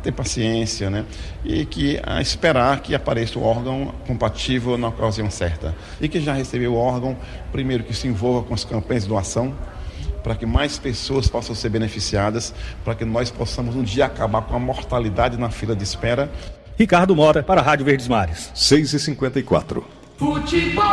ter 0.01 0.11
paciência, 0.11 0.89
né? 0.89 1.05
E 1.43 1.65
que 1.65 1.99
a 2.03 2.21
esperar 2.21 2.81
que 2.81 2.95
apareça 2.95 3.37
o 3.37 3.43
órgão 3.43 3.93
compatível 4.07 4.77
na 4.77 4.87
ocasião 4.87 5.29
certa. 5.29 5.75
E 5.99 6.07
que 6.07 6.19
já 6.19 6.33
recebeu 6.33 6.73
o 6.73 6.77
órgão, 6.77 7.17
primeiro 7.51 7.83
que 7.83 7.93
se 7.93 8.07
envolva 8.07 8.47
com 8.47 8.53
as 8.53 8.63
campanhas 8.63 9.03
de 9.03 9.09
doação, 9.09 9.53
para 10.23 10.35
que 10.35 10.45
mais 10.45 10.77
pessoas 10.77 11.27
possam 11.27 11.55
ser 11.55 11.69
beneficiadas, 11.69 12.53
para 12.83 12.95
que 12.95 13.05
nós 13.05 13.29
possamos 13.31 13.75
um 13.75 13.83
dia 13.83 14.05
acabar 14.05 14.41
com 14.41 14.55
a 14.55 14.59
mortalidade 14.59 15.37
na 15.37 15.49
fila 15.49 15.75
de 15.75 15.83
espera. 15.83 16.31
Ricardo 16.77 17.15
Mora 17.15 17.43
para 17.43 17.61
a 17.61 17.63
Rádio 17.63 17.85
Verdes 17.85 18.07
Mares. 18.07 18.51
6 18.53 18.93
e 18.93 18.99
54 18.99 19.85
Futebol. 20.17 20.83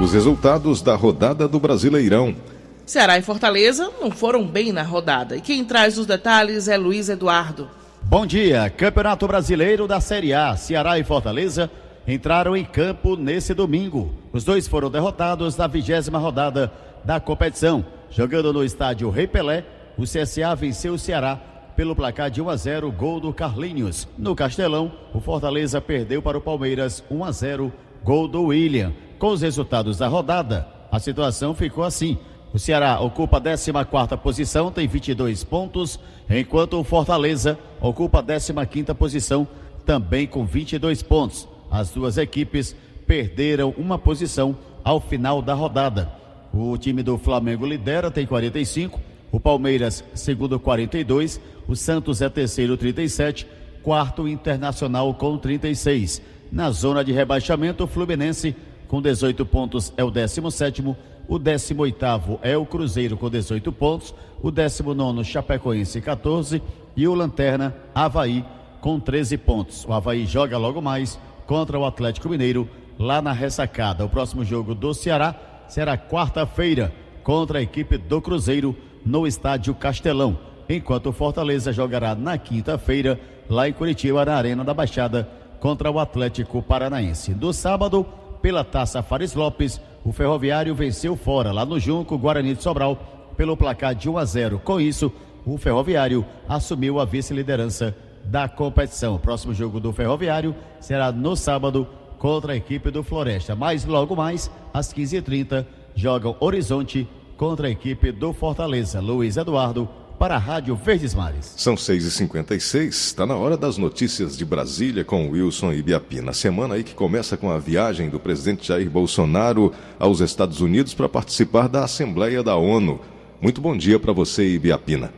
Os 0.00 0.12
resultados 0.12 0.82
da 0.82 0.94
rodada 0.94 1.48
do 1.48 1.58
Brasileirão. 1.58 2.36
Ceará 2.84 3.18
e 3.18 3.22
Fortaleza 3.22 3.90
não 4.00 4.10
foram 4.10 4.46
bem 4.46 4.70
na 4.70 4.82
rodada. 4.82 5.36
E 5.36 5.40
quem 5.40 5.64
traz 5.64 5.98
os 5.98 6.06
detalhes 6.06 6.68
é 6.68 6.76
Luiz 6.76 7.08
Eduardo. 7.08 7.68
Bom 8.08 8.24
dia, 8.24 8.70
Campeonato 8.70 9.26
Brasileiro 9.26 9.88
da 9.88 10.00
Série 10.00 10.32
A. 10.32 10.56
Ceará 10.56 10.96
e 10.96 11.02
Fortaleza 11.02 11.68
entraram 12.06 12.56
em 12.56 12.64
campo 12.64 13.16
nesse 13.16 13.52
domingo. 13.52 14.14
Os 14.32 14.44
dois 14.44 14.68
foram 14.68 14.88
derrotados 14.88 15.56
na 15.56 15.66
vigésima 15.66 16.16
rodada 16.16 16.72
da 17.04 17.18
competição. 17.18 17.84
Jogando 18.08 18.52
no 18.52 18.62
estádio 18.62 19.10
Rei 19.10 19.26
Pelé, 19.26 19.64
o 19.98 20.04
CSA 20.04 20.54
venceu 20.54 20.94
o 20.94 20.98
Ceará 20.98 21.34
pelo 21.74 21.96
placar 21.96 22.30
de 22.30 22.40
1 22.40 22.48
a 22.48 22.56
0, 22.56 22.92
gol 22.92 23.18
do 23.18 23.32
Carlinhos. 23.32 24.06
No 24.16 24.36
Castelão, 24.36 24.92
o 25.12 25.18
Fortaleza 25.18 25.80
perdeu 25.80 26.22
para 26.22 26.38
o 26.38 26.40
Palmeiras 26.40 27.02
1 27.10 27.24
a 27.24 27.32
0, 27.32 27.72
gol 28.04 28.28
do 28.28 28.44
William. 28.44 28.92
Com 29.18 29.30
os 29.30 29.42
resultados 29.42 29.98
da 29.98 30.06
rodada, 30.06 30.64
a 30.92 31.00
situação 31.00 31.56
ficou 31.56 31.82
assim. 31.82 32.16
O 32.56 32.58
Ceará 32.58 32.98
ocupa 33.02 33.36
a 33.36 33.84
14 33.84 34.16
posição, 34.16 34.72
tem 34.72 34.88
22 34.88 35.44
pontos, 35.44 36.00
enquanto 36.26 36.80
o 36.80 36.84
Fortaleza 36.84 37.58
ocupa 37.82 38.24
a 38.24 38.64
15 38.64 38.94
posição, 38.94 39.46
também 39.84 40.26
com 40.26 40.46
22 40.46 41.02
pontos. 41.02 41.46
As 41.70 41.90
duas 41.90 42.16
equipes 42.16 42.74
perderam 43.06 43.74
uma 43.76 43.98
posição 43.98 44.56
ao 44.82 45.02
final 45.02 45.42
da 45.42 45.52
rodada. 45.52 46.10
O 46.50 46.78
time 46.78 47.02
do 47.02 47.18
Flamengo 47.18 47.66
lidera, 47.66 48.10
tem 48.10 48.24
45, 48.24 48.98
o 49.30 49.38
Palmeiras, 49.38 50.02
segundo, 50.14 50.58
42, 50.58 51.38
o 51.68 51.76
Santos 51.76 52.22
é 52.22 52.30
terceiro, 52.30 52.74
37, 52.78 53.46
quarto 53.82 54.26
Internacional 54.26 55.12
com 55.12 55.36
36. 55.36 56.22
Na 56.50 56.70
zona 56.70 57.04
de 57.04 57.12
rebaixamento, 57.12 57.84
o 57.84 57.86
Fluminense 57.86 58.56
com 58.88 59.02
18 59.02 59.44
pontos 59.44 59.92
é 59.94 60.02
o 60.02 60.10
17 60.10 60.80
o 61.28 61.38
18 61.38 62.40
é 62.42 62.56
o 62.56 62.64
Cruzeiro 62.64 63.16
com 63.16 63.28
18 63.28 63.72
pontos, 63.72 64.14
o 64.42 64.50
19 64.50 65.24
Chapecoense 65.24 66.00
14 66.00 66.62
e 66.96 67.06
o 67.06 67.14
Lanterna 67.14 67.74
Havaí 67.94 68.44
com 68.80 69.00
13 69.00 69.36
pontos. 69.38 69.84
O 69.84 69.92
Havaí 69.92 70.26
joga 70.26 70.56
logo 70.56 70.80
mais 70.80 71.18
contra 71.46 71.78
o 71.78 71.84
Atlético 71.84 72.28
Mineiro 72.28 72.68
lá 72.98 73.20
na 73.20 73.32
ressacada. 73.32 74.04
O 74.04 74.08
próximo 74.08 74.44
jogo 74.44 74.74
do 74.74 74.94
Ceará 74.94 75.34
será 75.68 75.96
quarta-feira 75.98 76.92
contra 77.22 77.58
a 77.58 77.62
equipe 77.62 77.98
do 77.98 78.20
Cruzeiro 78.20 78.76
no 79.04 79.26
estádio 79.26 79.74
Castelão, 79.74 80.38
enquanto 80.68 81.08
o 81.08 81.12
Fortaleza 81.12 81.72
jogará 81.72 82.14
na 82.14 82.38
quinta-feira 82.38 83.18
lá 83.48 83.68
em 83.68 83.72
Curitiba 83.72 84.24
na 84.24 84.36
Arena 84.36 84.64
da 84.64 84.74
Baixada 84.74 85.28
contra 85.60 85.90
o 85.90 85.98
Atlético 85.98 86.62
Paranaense. 86.62 87.34
Do 87.34 87.52
sábado, 87.52 88.06
pela 88.40 88.62
Taça 88.62 89.02
Fares 89.02 89.34
Lopes, 89.34 89.80
o 90.06 90.12
Ferroviário 90.12 90.72
venceu 90.72 91.16
fora, 91.16 91.50
lá 91.50 91.66
no 91.66 91.80
Junco, 91.80 92.16
Guarani 92.16 92.54
de 92.54 92.62
Sobral, 92.62 93.32
pelo 93.36 93.56
placar 93.56 93.92
de 93.92 94.08
1 94.08 94.18
a 94.18 94.24
0. 94.24 94.60
Com 94.60 94.80
isso, 94.80 95.12
o 95.44 95.58
Ferroviário 95.58 96.24
assumiu 96.48 97.00
a 97.00 97.04
vice-liderança 97.04 97.92
da 98.24 98.48
competição. 98.48 99.16
O 99.16 99.18
próximo 99.18 99.52
jogo 99.52 99.80
do 99.80 99.92
Ferroviário 99.92 100.54
será 100.78 101.10
no 101.10 101.34
sábado 101.34 101.88
contra 102.20 102.52
a 102.52 102.56
equipe 102.56 102.88
do 102.88 103.02
Floresta. 103.02 103.56
Mas 103.56 103.84
logo 103.84 104.14
mais, 104.14 104.48
às 104.72 104.94
15h30, 104.94 105.66
jogam 105.96 106.36
Horizonte 106.38 107.08
contra 107.36 107.66
a 107.66 107.70
equipe 107.70 108.12
do 108.12 108.32
Fortaleza. 108.32 109.00
Luiz 109.00 109.36
Eduardo 109.36 109.88
para 110.18 110.34
a 110.34 110.38
Rádio 110.38 110.74
Verdes 110.74 111.14
Mares. 111.14 111.46
São 111.56 111.74
6h56, 111.74 112.88
está 112.88 113.26
na 113.26 113.36
hora 113.36 113.56
das 113.56 113.76
notícias 113.76 114.36
de 114.36 114.44
Brasília 114.44 115.04
com 115.04 115.30
Wilson 115.30 115.72
Ibiapi. 115.72 116.20
Na 116.20 116.32
semana 116.32 116.74
aí 116.74 116.82
que 116.82 116.94
começa 116.94 117.36
com 117.36 117.50
a 117.50 117.58
viagem 117.58 118.08
do 118.08 118.18
presidente 118.18 118.68
Jair 118.68 118.90
Bolsonaro 118.90 119.72
aos 119.98 120.20
Estados 120.20 120.60
Unidos 120.60 120.94
para 120.94 121.08
participar 121.08 121.68
da 121.68 121.84
Assembleia 121.84 122.42
da 122.42 122.56
ONU. 122.56 123.00
Muito 123.40 123.60
bom 123.60 123.76
dia 123.76 123.98
para 123.98 124.12
você, 124.12 124.54
Ibiapina. 124.54 125.12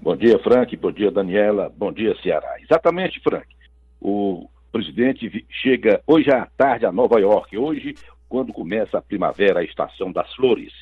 Bom 0.00 0.14
dia, 0.14 0.38
Frank. 0.40 0.76
Bom 0.76 0.92
dia, 0.92 1.10
Daniela. 1.10 1.72
Bom 1.74 1.90
dia, 1.90 2.14
Ceará. 2.22 2.56
Exatamente, 2.60 3.20
Frank. 3.20 3.46
O 4.00 4.46
presidente 4.70 5.46
chega 5.62 6.02
hoje 6.06 6.30
à 6.30 6.46
tarde 6.58 6.84
a 6.84 6.92
Nova 6.92 7.18
York. 7.18 7.56
Hoje, 7.56 7.94
quando 8.28 8.52
começa 8.52 8.98
a 8.98 9.02
primavera, 9.02 9.60
a 9.60 9.64
estação 9.64 10.12
das 10.12 10.30
flores. 10.34 10.72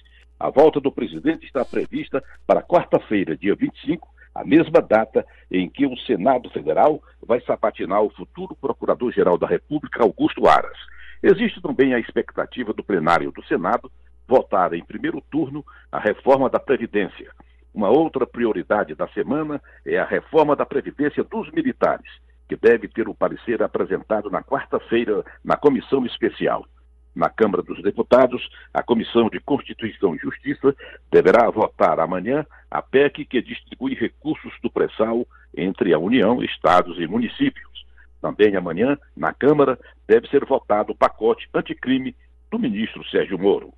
A 0.43 0.51
volta 0.51 0.81
do 0.81 0.91
presidente 0.91 1.47
está 1.47 1.65
prevista 1.65 2.21
para 2.45 2.61
quarta-feira, 2.61 3.37
dia 3.37 3.55
25, 3.55 4.09
a 4.35 4.45
mesma 4.45 4.83
data 4.83 5.25
em 5.49 5.71
que 5.71 5.87
o 5.87 5.97
Senado 5.99 6.51
Federal 6.51 7.01
vai 7.25 7.41
sapatinar 7.43 8.03
o 8.03 8.11
futuro 8.11 8.57
Procurador-Geral 8.61 9.39
da 9.39 9.47
República, 9.47 10.03
Augusto 10.03 10.49
Aras. 10.49 10.77
Existe 11.23 11.63
também 11.63 11.95
a 11.95 12.01
expectativa 12.01 12.73
do 12.73 12.83
plenário 12.83 13.31
do 13.31 13.41
Senado 13.45 13.89
votar 14.27 14.75
em 14.75 14.85
primeiro 14.85 15.23
turno 15.31 15.65
a 15.93 16.01
reforma 16.01 16.51
da 16.51 16.59
Previdência. 16.59 17.31
Uma 17.73 17.91
outra 17.91 18.27
prioridade 18.27 18.97
da 18.97 19.07
semana 19.11 19.63
é 19.87 19.97
a 19.97 20.05
reforma 20.05 20.57
da 20.57 20.67
Previdência 20.67 21.23
dos 21.23 21.53
militares, 21.53 22.11
que 22.49 22.57
deve 22.57 22.89
ter 22.89 23.09
o 23.09 23.15
parecer 23.15 23.63
apresentado 23.63 24.29
na 24.29 24.43
quarta-feira 24.43 25.25
na 25.45 25.57
comissão 25.57 26.05
especial. 26.05 26.67
Na 27.15 27.29
Câmara 27.29 27.63
dos 27.63 27.83
Deputados, 27.83 28.49
a 28.73 28.83
Comissão 28.83 29.29
de 29.29 29.39
Constituição 29.41 30.15
e 30.15 30.19
Justiça 30.19 30.75
deverá 31.11 31.51
votar 31.51 32.01
amanhã 32.01 32.47
a 32.71 32.81
PEC 32.81 33.25
que 33.27 33.43
distribui 33.43 33.95
recursos 33.95 34.53
do 34.63 34.71
pré-sal 34.71 35.27
entre 35.55 35.93
a 35.93 35.99
União, 35.99 36.43
estados 36.43 36.99
e 36.99 37.07
municípios. 37.07 37.87
Também 38.21 38.57
amanhã, 38.57 38.97
na 39.17 39.33
Câmara, 39.33 39.79
deve 40.07 40.29
ser 40.29 40.45
votado 40.45 40.93
o 40.93 40.97
pacote 40.97 41.49
anticrime 41.53 42.15
do 42.51 42.59
ministro 42.59 43.05
Sérgio 43.09 43.39
Moro. 43.39 43.75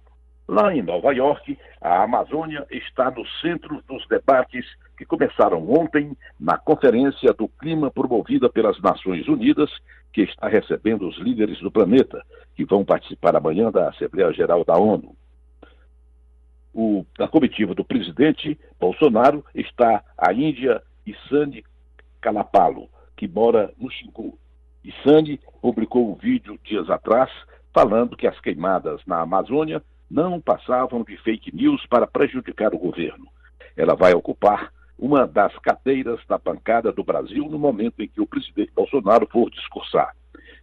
Lá 0.46 0.74
em 0.74 0.82
Nova 0.82 1.12
York, 1.12 1.58
a 1.80 2.02
Amazônia 2.02 2.66
está 2.70 3.10
no 3.10 3.26
centro 3.40 3.82
dos 3.88 4.06
debates 4.06 4.66
que 4.96 5.04
começaram 5.04 5.68
ontem 5.70 6.16
na 6.38 6.56
Conferência 6.56 7.32
do 7.32 7.48
Clima 7.48 7.90
promovida 7.90 8.48
pelas 8.48 8.80
Nações 8.80 9.26
Unidas, 9.28 9.70
que 10.12 10.22
está 10.22 10.48
recebendo 10.48 11.08
os 11.08 11.18
líderes 11.18 11.58
do 11.60 11.70
planeta, 11.70 12.24
que 12.54 12.64
vão 12.64 12.84
participar 12.84 13.36
amanhã 13.36 13.70
da 13.70 13.88
Assembleia 13.88 14.32
Geral 14.32 14.64
da 14.64 14.76
ONU. 14.76 15.16
O, 16.72 17.04
a 17.18 17.28
comitiva 17.28 17.74
do 17.74 17.84
presidente 17.84 18.58
Bolsonaro 18.80 19.44
está 19.54 20.02
a 20.18 20.32
Índia 20.32 20.82
Isani 21.06 21.64
Kalapalo, 22.20 22.88
que 23.16 23.28
mora 23.28 23.72
no 23.78 23.90
Xingu. 23.90 24.38
Isani 24.82 25.40
publicou 25.60 26.10
um 26.10 26.14
vídeo 26.14 26.58
dias 26.64 26.90
atrás 26.90 27.30
falando 27.72 28.16
que 28.16 28.26
as 28.26 28.38
queimadas 28.40 29.00
na 29.06 29.20
Amazônia 29.20 29.82
não 30.10 30.40
passavam 30.40 31.02
de 31.02 31.16
fake 31.18 31.54
news 31.54 31.84
para 31.86 32.06
prejudicar 32.06 32.74
o 32.74 32.78
governo. 32.78 33.26
Ela 33.76 33.94
vai 33.94 34.14
ocupar 34.14 34.72
uma 34.98 35.26
das 35.26 35.56
cadeiras 35.58 36.20
da 36.28 36.38
bancada 36.38 36.92
do 36.92 37.04
Brasil 37.04 37.48
no 37.48 37.58
momento 37.58 38.02
em 38.02 38.08
que 38.08 38.20
o 38.20 38.26
presidente 38.26 38.72
Bolsonaro 38.74 39.26
for 39.30 39.50
discursar. 39.50 40.14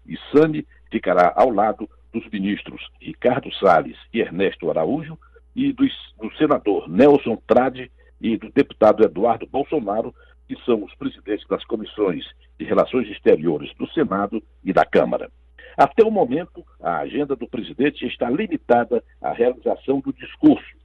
E 0.06 0.18
Sani 0.32 0.66
ficará 0.90 1.34
ao 1.36 1.50
lado 1.50 1.90
dos 2.14 2.28
ministros 2.30 2.82
Ricardo 3.00 3.54
Salles 3.56 3.98
e 4.14 4.20
Ernesto 4.20 4.70
Araújo 4.70 5.18
e 5.56 5.72
do, 5.74 5.86
do 6.20 6.36
senador 6.38 6.90
Nelson 6.90 7.38
Trade 7.48 7.92
e 8.20 8.38
do 8.38 8.52
deputado 8.52 9.04
Eduardo 9.04 9.48
Bolsonaro, 9.48 10.14
que 10.48 10.56
são 10.64 10.84
os 10.84 10.94
presidentes 10.96 11.48
das 11.48 11.64
comissões 11.66 12.26
de 12.58 12.66
Relações 12.66 13.10
Exteriores 13.10 13.74
do 13.76 13.88
Senado 13.92 14.44
e 14.64 14.74
da 14.74 14.86
Câmara. 14.86 15.30
Até 15.78 16.04
o 16.04 16.12
momento, 16.12 16.66
a 16.82 17.00
agenda 17.00 17.36
do 17.36 17.48
presidente 17.48 18.06
está 18.06 18.30
limitada 18.30 19.04
à 19.22 19.32
realização 19.32 20.00
do 20.00 20.12
discurso. 20.14 20.81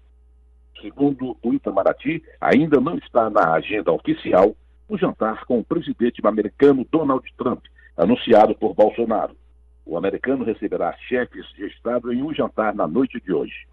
Segundo 0.80 1.36
o 1.42 1.54
Itamaraty, 1.54 2.22
ainda 2.40 2.80
não 2.80 2.96
está 2.96 3.30
na 3.30 3.54
agenda 3.54 3.92
oficial 3.92 4.54
o 4.88 4.96
jantar 4.96 5.44
com 5.44 5.58
o 5.58 5.64
presidente 5.64 6.20
americano 6.24 6.86
Donald 6.90 7.24
Trump, 7.36 7.64
anunciado 7.96 8.54
por 8.54 8.74
Bolsonaro. 8.74 9.36
O 9.84 9.96
americano 9.96 10.44
receberá 10.44 10.94
chefes 11.08 11.46
de 11.54 11.66
Estado 11.66 12.12
em 12.12 12.22
um 12.22 12.34
jantar 12.34 12.74
na 12.74 12.86
noite 12.86 13.20
de 13.20 13.32
hoje. 13.32 13.66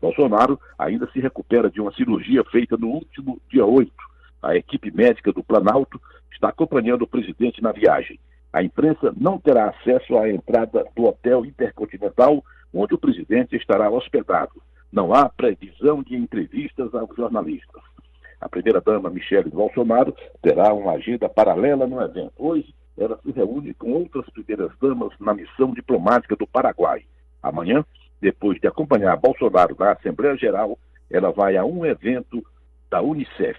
Bolsonaro 0.00 0.58
ainda 0.78 1.08
se 1.12 1.20
recupera 1.20 1.70
de 1.70 1.80
uma 1.80 1.92
cirurgia 1.92 2.42
feita 2.44 2.76
no 2.76 2.88
último 2.88 3.40
dia 3.48 3.64
8. 3.64 3.92
A 4.42 4.56
equipe 4.56 4.90
médica 4.90 5.32
do 5.32 5.44
Planalto 5.44 6.00
está 6.32 6.48
acompanhando 6.48 7.02
o 7.02 7.08
presidente 7.08 7.62
na 7.62 7.72
viagem. 7.72 8.18
A 8.52 8.62
imprensa 8.62 9.14
não 9.16 9.38
terá 9.38 9.68
acesso 9.68 10.16
à 10.18 10.28
entrada 10.28 10.84
do 10.96 11.04
Hotel 11.04 11.44
Intercontinental, 11.44 12.42
onde 12.72 12.94
o 12.94 12.98
presidente 12.98 13.56
estará 13.56 13.90
hospedado. 13.90 14.60
Não 14.92 15.14
há 15.14 15.28
previsão 15.28 16.02
de 16.02 16.16
entrevistas 16.16 16.94
aos 16.94 17.14
jornalistas. 17.16 17.82
A 18.40 18.48
primeira-dama 18.48 19.10
Michele 19.10 19.50
Bolsonaro 19.50 20.14
terá 20.42 20.72
uma 20.72 20.92
agenda 20.92 21.28
paralela 21.28 21.86
no 21.86 22.00
evento. 22.00 22.32
Hoje, 22.36 22.74
ela 22.98 23.18
se 23.22 23.30
reúne 23.30 23.72
com 23.74 23.92
outras 23.92 24.28
primeiras-damas 24.30 25.12
na 25.20 25.32
missão 25.32 25.72
diplomática 25.72 26.34
do 26.34 26.46
Paraguai. 26.46 27.04
Amanhã, 27.42 27.84
depois 28.20 28.60
de 28.60 28.66
acompanhar 28.66 29.16
Bolsonaro 29.16 29.76
na 29.78 29.92
Assembleia 29.92 30.36
Geral, 30.36 30.78
ela 31.10 31.30
vai 31.30 31.56
a 31.56 31.64
um 31.64 31.86
evento 31.86 32.44
da 32.90 33.00
Unicef. 33.00 33.58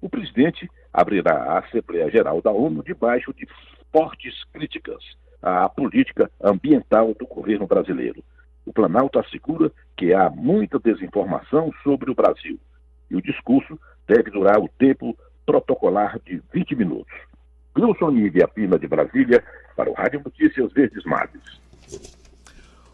O 0.00 0.08
presidente 0.08 0.70
abrirá 0.92 1.34
a 1.34 1.58
Assembleia 1.58 2.10
Geral 2.10 2.40
da 2.40 2.50
ONU 2.50 2.82
debaixo 2.82 3.34
de 3.34 3.46
fortes 3.92 4.44
críticas 4.52 5.02
à 5.42 5.68
política 5.68 6.30
ambiental 6.42 7.14
do 7.14 7.26
governo 7.26 7.66
brasileiro. 7.66 8.22
O 8.64 8.72
Planalto 8.72 9.18
assegura 9.18 9.72
que 9.96 10.12
há 10.12 10.30
muita 10.30 10.78
desinformação 10.78 11.72
sobre 11.82 12.10
o 12.10 12.14
Brasil 12.14 12.58
e 13.10 13.16
o 13.16 13.22
discurso 13.22 13.78
deve 14.06 14.30
durar 14.30 14.58
o 14.58 14.68
tempo 14.78 15.16
protocolar 15.44 16.18
de 16.24 16.42
20 16.52 16.76
minutos. 16.76 17.12
Wilson 17.76 18.10
Nívia 18.10 18.48
Pina 18.48 18.78
de 18.78 18.86
Brasília, 18.86 19.42
para 19.76 19.90
o 19.90 19.94
Rádio 19.94 20.22
Notícias 20.24 20.72
Verdes 20.72 21.04
Mares. 21.04 21.60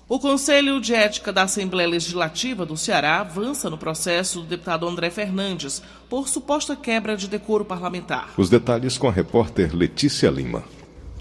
O 0.09 0.21
Conselho 0.21 0.81
de 0.81 0.95
Ética 0.95 1.33
da 1.33 1.43
Assembleia 1.43 1.89
Legislativa 1.89 2.65
do 2.65 2.77
Ceará 2.77 3.21
avança 3.21 3.69
no 3.69 3.77
processo 3.77 4.41
do 4.41 4.47
deputado 4.47 4.87
André 4.87 5.11
Fernandes 5.11 5.83
por 6.09 6.29
suposta 6.29 6.77
quebra 6.77 7.17
de 7.17 7.29
decoro 7.29 7.65
parlamentar. 7.65 8.33
Os 8.37 8.49
detalhes 8.49 8.97
com 8.97 9.09
a 9.09 9.13
repórter 9.13 9.75
Letícia 9.75 10.31
Lima. 10.31 10.63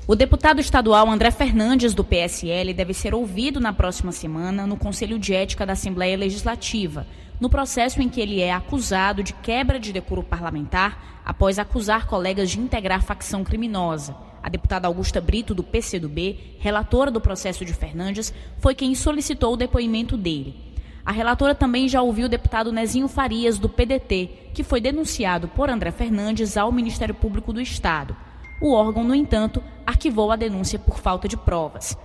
O 0.07 0.13
deputado 0.15 0.61
estadual 0.61 1.09
André 1.09 1.31
Fernandes, 1.31 1.95
do 1.95 2.03
PSL, 2.03 2.75
deve 2.75 2.93
ser 2.93 3.15
ouvido 3.15 3.59
na 3.59 3.73
próxima 3.73 4.11
semana 4.11 4.67
no 4.67 4.77
Conselho 4.77 5.17
de 5.17 5.33
Ética 5.33 5.65
da 5.65 5.73
Assembleia 5.73 6.15
Legislativa, 6.15 7.07
no 7.39 7.49
processo 7.49 7.99
em 7.99 8.07
que 8.07 8.21
ele 8.21 8.39
é 8.39 8.53
acusado 8.53 9.23
de 9.23 9.33
quebra 9.33 9.79
de 9.79 9.91
decoro 9.91 10.21
parlamentar 10.21 11.23
após 11.25 11.57
acusar 11.57 12.05
colegas 12.05 12.51
de 12.51 12.59
integrar 12.59 13.01
facção 13.01 13.43
criminosa. 13.43 14.15
A 14.43 14.47
deputada 14.47 14.87
Augusta 14.87 15.19
Brito, 15.19 15.55
do 15.55 15.63
PCdoB, 15.63 16.57
relatora 16.59 17.09
do 17.09 17.19
processo 17.19 17.65
de 17.65 17.73
Fernandes, 17.73 18.31
foi 18.59 18.75
quem 18.75 18.93
solicitou 18.93 19.53
o 19.53 19.57
depoimento 19.57 20.15
dele. 20.15 20.55
A 21.03 21.11
relatora 21.11 21.55
também 21.55 21.89
já 21.89 22.03
ouviu 22.03 22.27
o 22.27 22.29
deputado 22.29 22.71
Nezinho 22.71 23.07
Farias, 23.07 23.57
do 23.57 23.67
PDT, 23.67 24.51
que 24.53 24.63
foi 24.63 24.79
denunciado 24.79 25.47
por 25.47 25.67
André 25.67 25.89
Fernandes 25.89 26.57
ao 26.57 26.71
Ministério 26.71 27.15
Público 27.15 27.51
do 27.51 27.59
Estado. 27.59 28.15
O 28.61 28.71
órgão, 28.71 29.03
no 29.03 29.13
entanto, 29.13 29.61
arquivou 29.85 30.31
a 30.31 30.35
denúncia 30.35 30.79
por 30.79 30.99
falta 30.99 31.27
de 31.27 31.35
provas. 31.35 31.97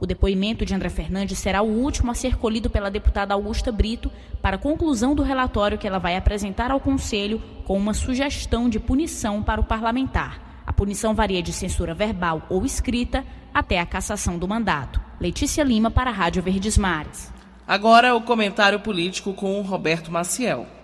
O 0.00 0.06
depoimento 0.06 0.64
de 0.64 0.74
André 0.74 0.88
Fernandes 0.88 1.38
será 1.38 1.60
o 1.60 1.66
último 1.66 2.10
a 2.10 2.14
ser 2.14 2.36
colhido 2.36 2.70
pela 2.70 2.90
deputada 2.90 3.34
Augusta 3.34 3.72
Brito 3.72 4.10
para 4.40 4.56
a 4.56 4.58
conclusão 4.58 5.14
do 5.14 5.22
relatório 5.22 5.76
que 5.76 5.86
ela 5.86 5.98
vai 5.98 6.16
apresentar 6.16 6.70
ao 6.70 6.80
Conselho 6.80 7.42
com 7.64 7.76
uma 7.76 7.92
sugestão 7.92 8.68
de 8.68 8.78
punição 8.78 9.42
para 9.42 9.60
o 9.60 9.64
parlamentar. 9.64 10.62
A 10.64 10.72
punição 10.72 11.14
varia 11.14 11.42
de 11.42 11.52
censura 11.52 11.94
verbal 11.94 12.42
ou 12.48 12.64
escrita 12.64 13.24
até 13.52 13.80
a 13.80 13.86
cassação 13.86 14.38
do 14.38 14.46
mandato. 14.46 15.00
Letícia 15.20 15.64
Lima 15.64 15.90
para 15.90 16.10
a 16.10 16.12
Rádio 16.12 16.42
Verdes 16.42 16.78
Mares. 16.78 17.32
Agora 17.66 18.14
o 18.14 18.22
comentário 18.22 18.80
político 18.80 19.34
com 19.34 19.60
Roberto 19.62 20.12
Maciel 20.12 20.77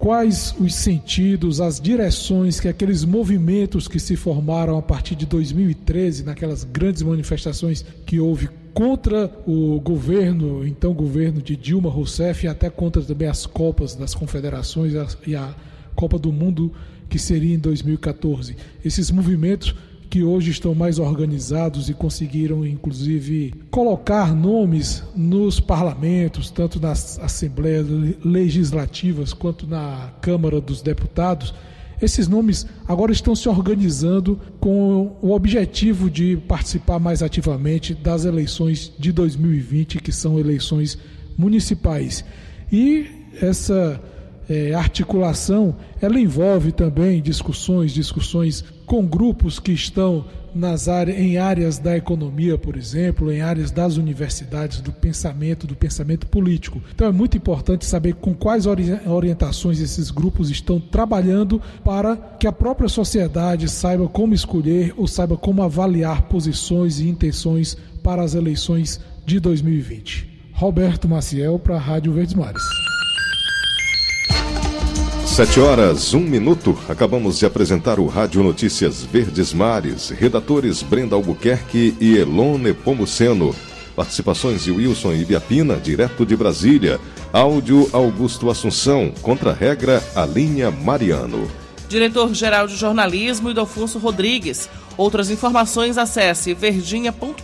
quais 0.00 0.54
os 0.58 0.74
sentidos, 0.74 1.60
as 1.60 1.78
direções 1.78 2.58
que 2.58 2.66
aqueles 2.66 3.04
movimentos 3.04 3.86
que 3.86 4.00
se 4.00 4.16
formaram 4.16 4.78
a 4.78 4.82
partir 4.82 5.14
de 5.14 5.26
2013, 5.26 6.24
naquelas 6.24 6.64
grandes 6.64 7.02
manifestações 7.02 7.84
que 8.06 8.18
houve 8.18 8.48
contra 8.72 9.30
o 9.46 9.78
governo, 9.78 10.66
então 10.66 10.94
governo 10.94 11.42
de 11.42 11.54
Dilma 11.54 11.90
Rousseff, 11.90 12.46
e 12.46 12.48
até 12.48 12.70
contra 12.70 13.02
também 13.02 13.28
as 13.28 13.44
Copas 13.44 13.94
das 13.94 14.14
Confederações 14.14 14.94
e 15.26 15.36
a 15.36 15.54
Copa 15.94 16.18
do 16.18 16.32
Mundo 16.32 16.72
que 17.10 17.18
seria 17.18 17.54
em 17.54 17.58
2014. 17.58 18.56
Esses 18.82 19.10
movimentos 19.10 19.74
que 20.10 20.24
hoje 20.24 20.50
estão 20.50 20.74
mais 20.74 20.98
organizados 20.98 21.88
e 21.88 21.94
conseguiram, 21.94 22.66
inclusive, 22.66 23.54
colocar 23.70 24.34
nomes 24.34 25.04
nos 25.14 25.60
parlamentos, 25.60 26.50
tanto 26.50 26.80
nas 26.80 27.16
assembleias 27.20 27.86
legislativas 28.24 29.32
quanto 29.32 29.68
na 29.68 30.10
Câmara 30.20 30.60
dos 30.60 30.82
Deputados. 30.82 31.54
Esses 32.02 32.26
nomes 32.26 32.66
agora 32.88 33.12
estão 33.12 33.36
se 33.36 33.48
organizando 33.48 34.40
com 34.58 35.16
o 35.22 35.30
objetivo 35.30 36.10
de 36.10 36.36
participar 36.48 36.98
mais 36.98 37.22
ativamente 37.22 37.94
das 37.94 38.24
eleições 38.24 38.92
de 38.98 39.12
2020, 39.12 40.00
que 40.00 40.10
são 40.10 40.40
eleições 40.40 40.98
municipais. 41.38 42.24
E 42.72 43.06
essa 43.40 44.00
é, 44.50 44.74
articulação, 44.74 45.76
ela 46.02 46.18
envolve 46.18 46.72
também 46.72 47.22
discussões, 47.22 47.92
discussões 47.92 48.64
com 48.84 49.06
grupos 49.06 49.60
que 49.60 49.70
estão 49.70 50.24
nas 50.52 50.88
áreas, 50.88 51.16
em 51.20 51.38
áreas 51.38 51.78
da 51.78 51.96
economia, 51.96 52.58
por 52.58 52.76
exemplo, 52.76 53.30
em 53.30 53.40
áreas 53.40 53.70
das 53.70 53.96
universidades, 53.96 54.80
do 54.80 54.90
pensamento, 54.90 55.68
do 55.68 55.76
pensamento 55.76 56.26
político. 56.26 56.82
Então 56.92 57.06
é 57.06 57.12
muito 57.12 57.36
importante 57.36 57.86
saber 57.86 58.14
com 58.14 58.34
quais 58.34 58.66
orientações 58.66 59.78
esses 59.78 60.10
grupos 60.10 60.50
estão 60.50 60.80
trabalhando 60.80 61.62
para 61.84 62.16
que 62.16 62.48
a 62.48 62.52
própria 62.52 62.88
sociedade 62.88 63.68
saiba 63.68 64.08
como 64.08 64.34
escolher 64.34 64.92
ou 64.96 65.06
saiba 65.06 65.36
como 65.36 65.62
avaliar 65.62 66.22
posições 66.22 66.98
e 66.98 67.08
intenções 67.08 67.76
para 68.02 68.24
as 68.24 68.34
eleições 68.34 69.00
de 69.24 69.38
2020. 69.38 70.28
Roberto 70.54 71.08
Maciel 71.08 71.56
para 71.56 71.76
a 71.76 71.78
Rádio 71.78 72.12
Verdes 72.12 72.34
Mares. 72.34 72.89
Sete 75.40 75.58
horas, 75.58 76.12
um 76.12 76.20
minuto. 76.20 76.78
Acabamos 76.86 77.38
de 77.38 77.46
apresentar 77.46 77.98
o 77.98 78.06
Rádio 78.06 78.42
Notícias 78.42 79.02
Verdes 79.02 79.54
Mares. 79.54 80.10
Redatores 80.10 80.82
Brenda 80.82 81.16
Albuquerque 81.16 81.96
e 81.98 82.14
Elone 82.18 82.74
Pomuceno. 82.74 83.56
Participações 83.96 84.64
de 84.64 84.70
Wilson 84.70 85.14
Ibiapina, 85.14 85.76
direto 85.76 86.26
de 86.26 86.36
Brasília. 86.36 87.00
Áudio 87.32 87.88
Augusto 87.90 88.50
Assunção. 88.50 89.14
Contra-regra, 89.22 90.04
a 90.14 90.26
linha 90.26 90.70
Mariano. 90.70 91.50
Diretor-geral 91.88 92.66
de 92.66 92.76
jornalismo, 92.76 93.50
Idalfonso 93.50 93.98
Rodrigues. 93.98 94.68
Outras 94.94 95.30
informações 95.30 95.96
acesse 95.96 96.52
verdinha.com.br 96.52 97.40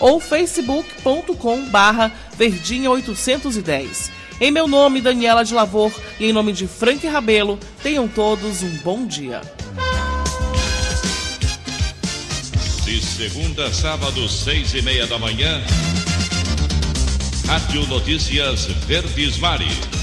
ou 0.00 0.18
facebook.com 0.18 1.68
barra 1.68 2.10
verdinha 2.38 2.90
810. 2.90 4.21
Em 4.42 4.50
meu 4.50 4.66
nome, 4.66 5.00
Daniela 5.00 5.44
de 5.44 5.54
Lavor, 5.54 5.92
e 6.18 6.26
em 6.26 6.32
nome 6.32 6.52
de 6.52 6.66
Frank 6.66 7.06
Rabelo, 7.06 7.60
tenham 7.80 8.08
todos 8.08 8.64
um 8.64 8.76
bom 8.78 9.06
dia. 9.06 9.40
De 12.84 13.00
segunda 13.00 13.66
a 13.66 13.72
sábado, 13.72 14.28
seis 14.28 14.74
e 14.74 14.82
meia 14.82 15.06
da 15.06 15.16
manhã, 15.16 15.62
Rádio 17.46 17.86
Notícias 17.86 18.64
Verdes 18.84 19.38
Mares. 19.38 20.01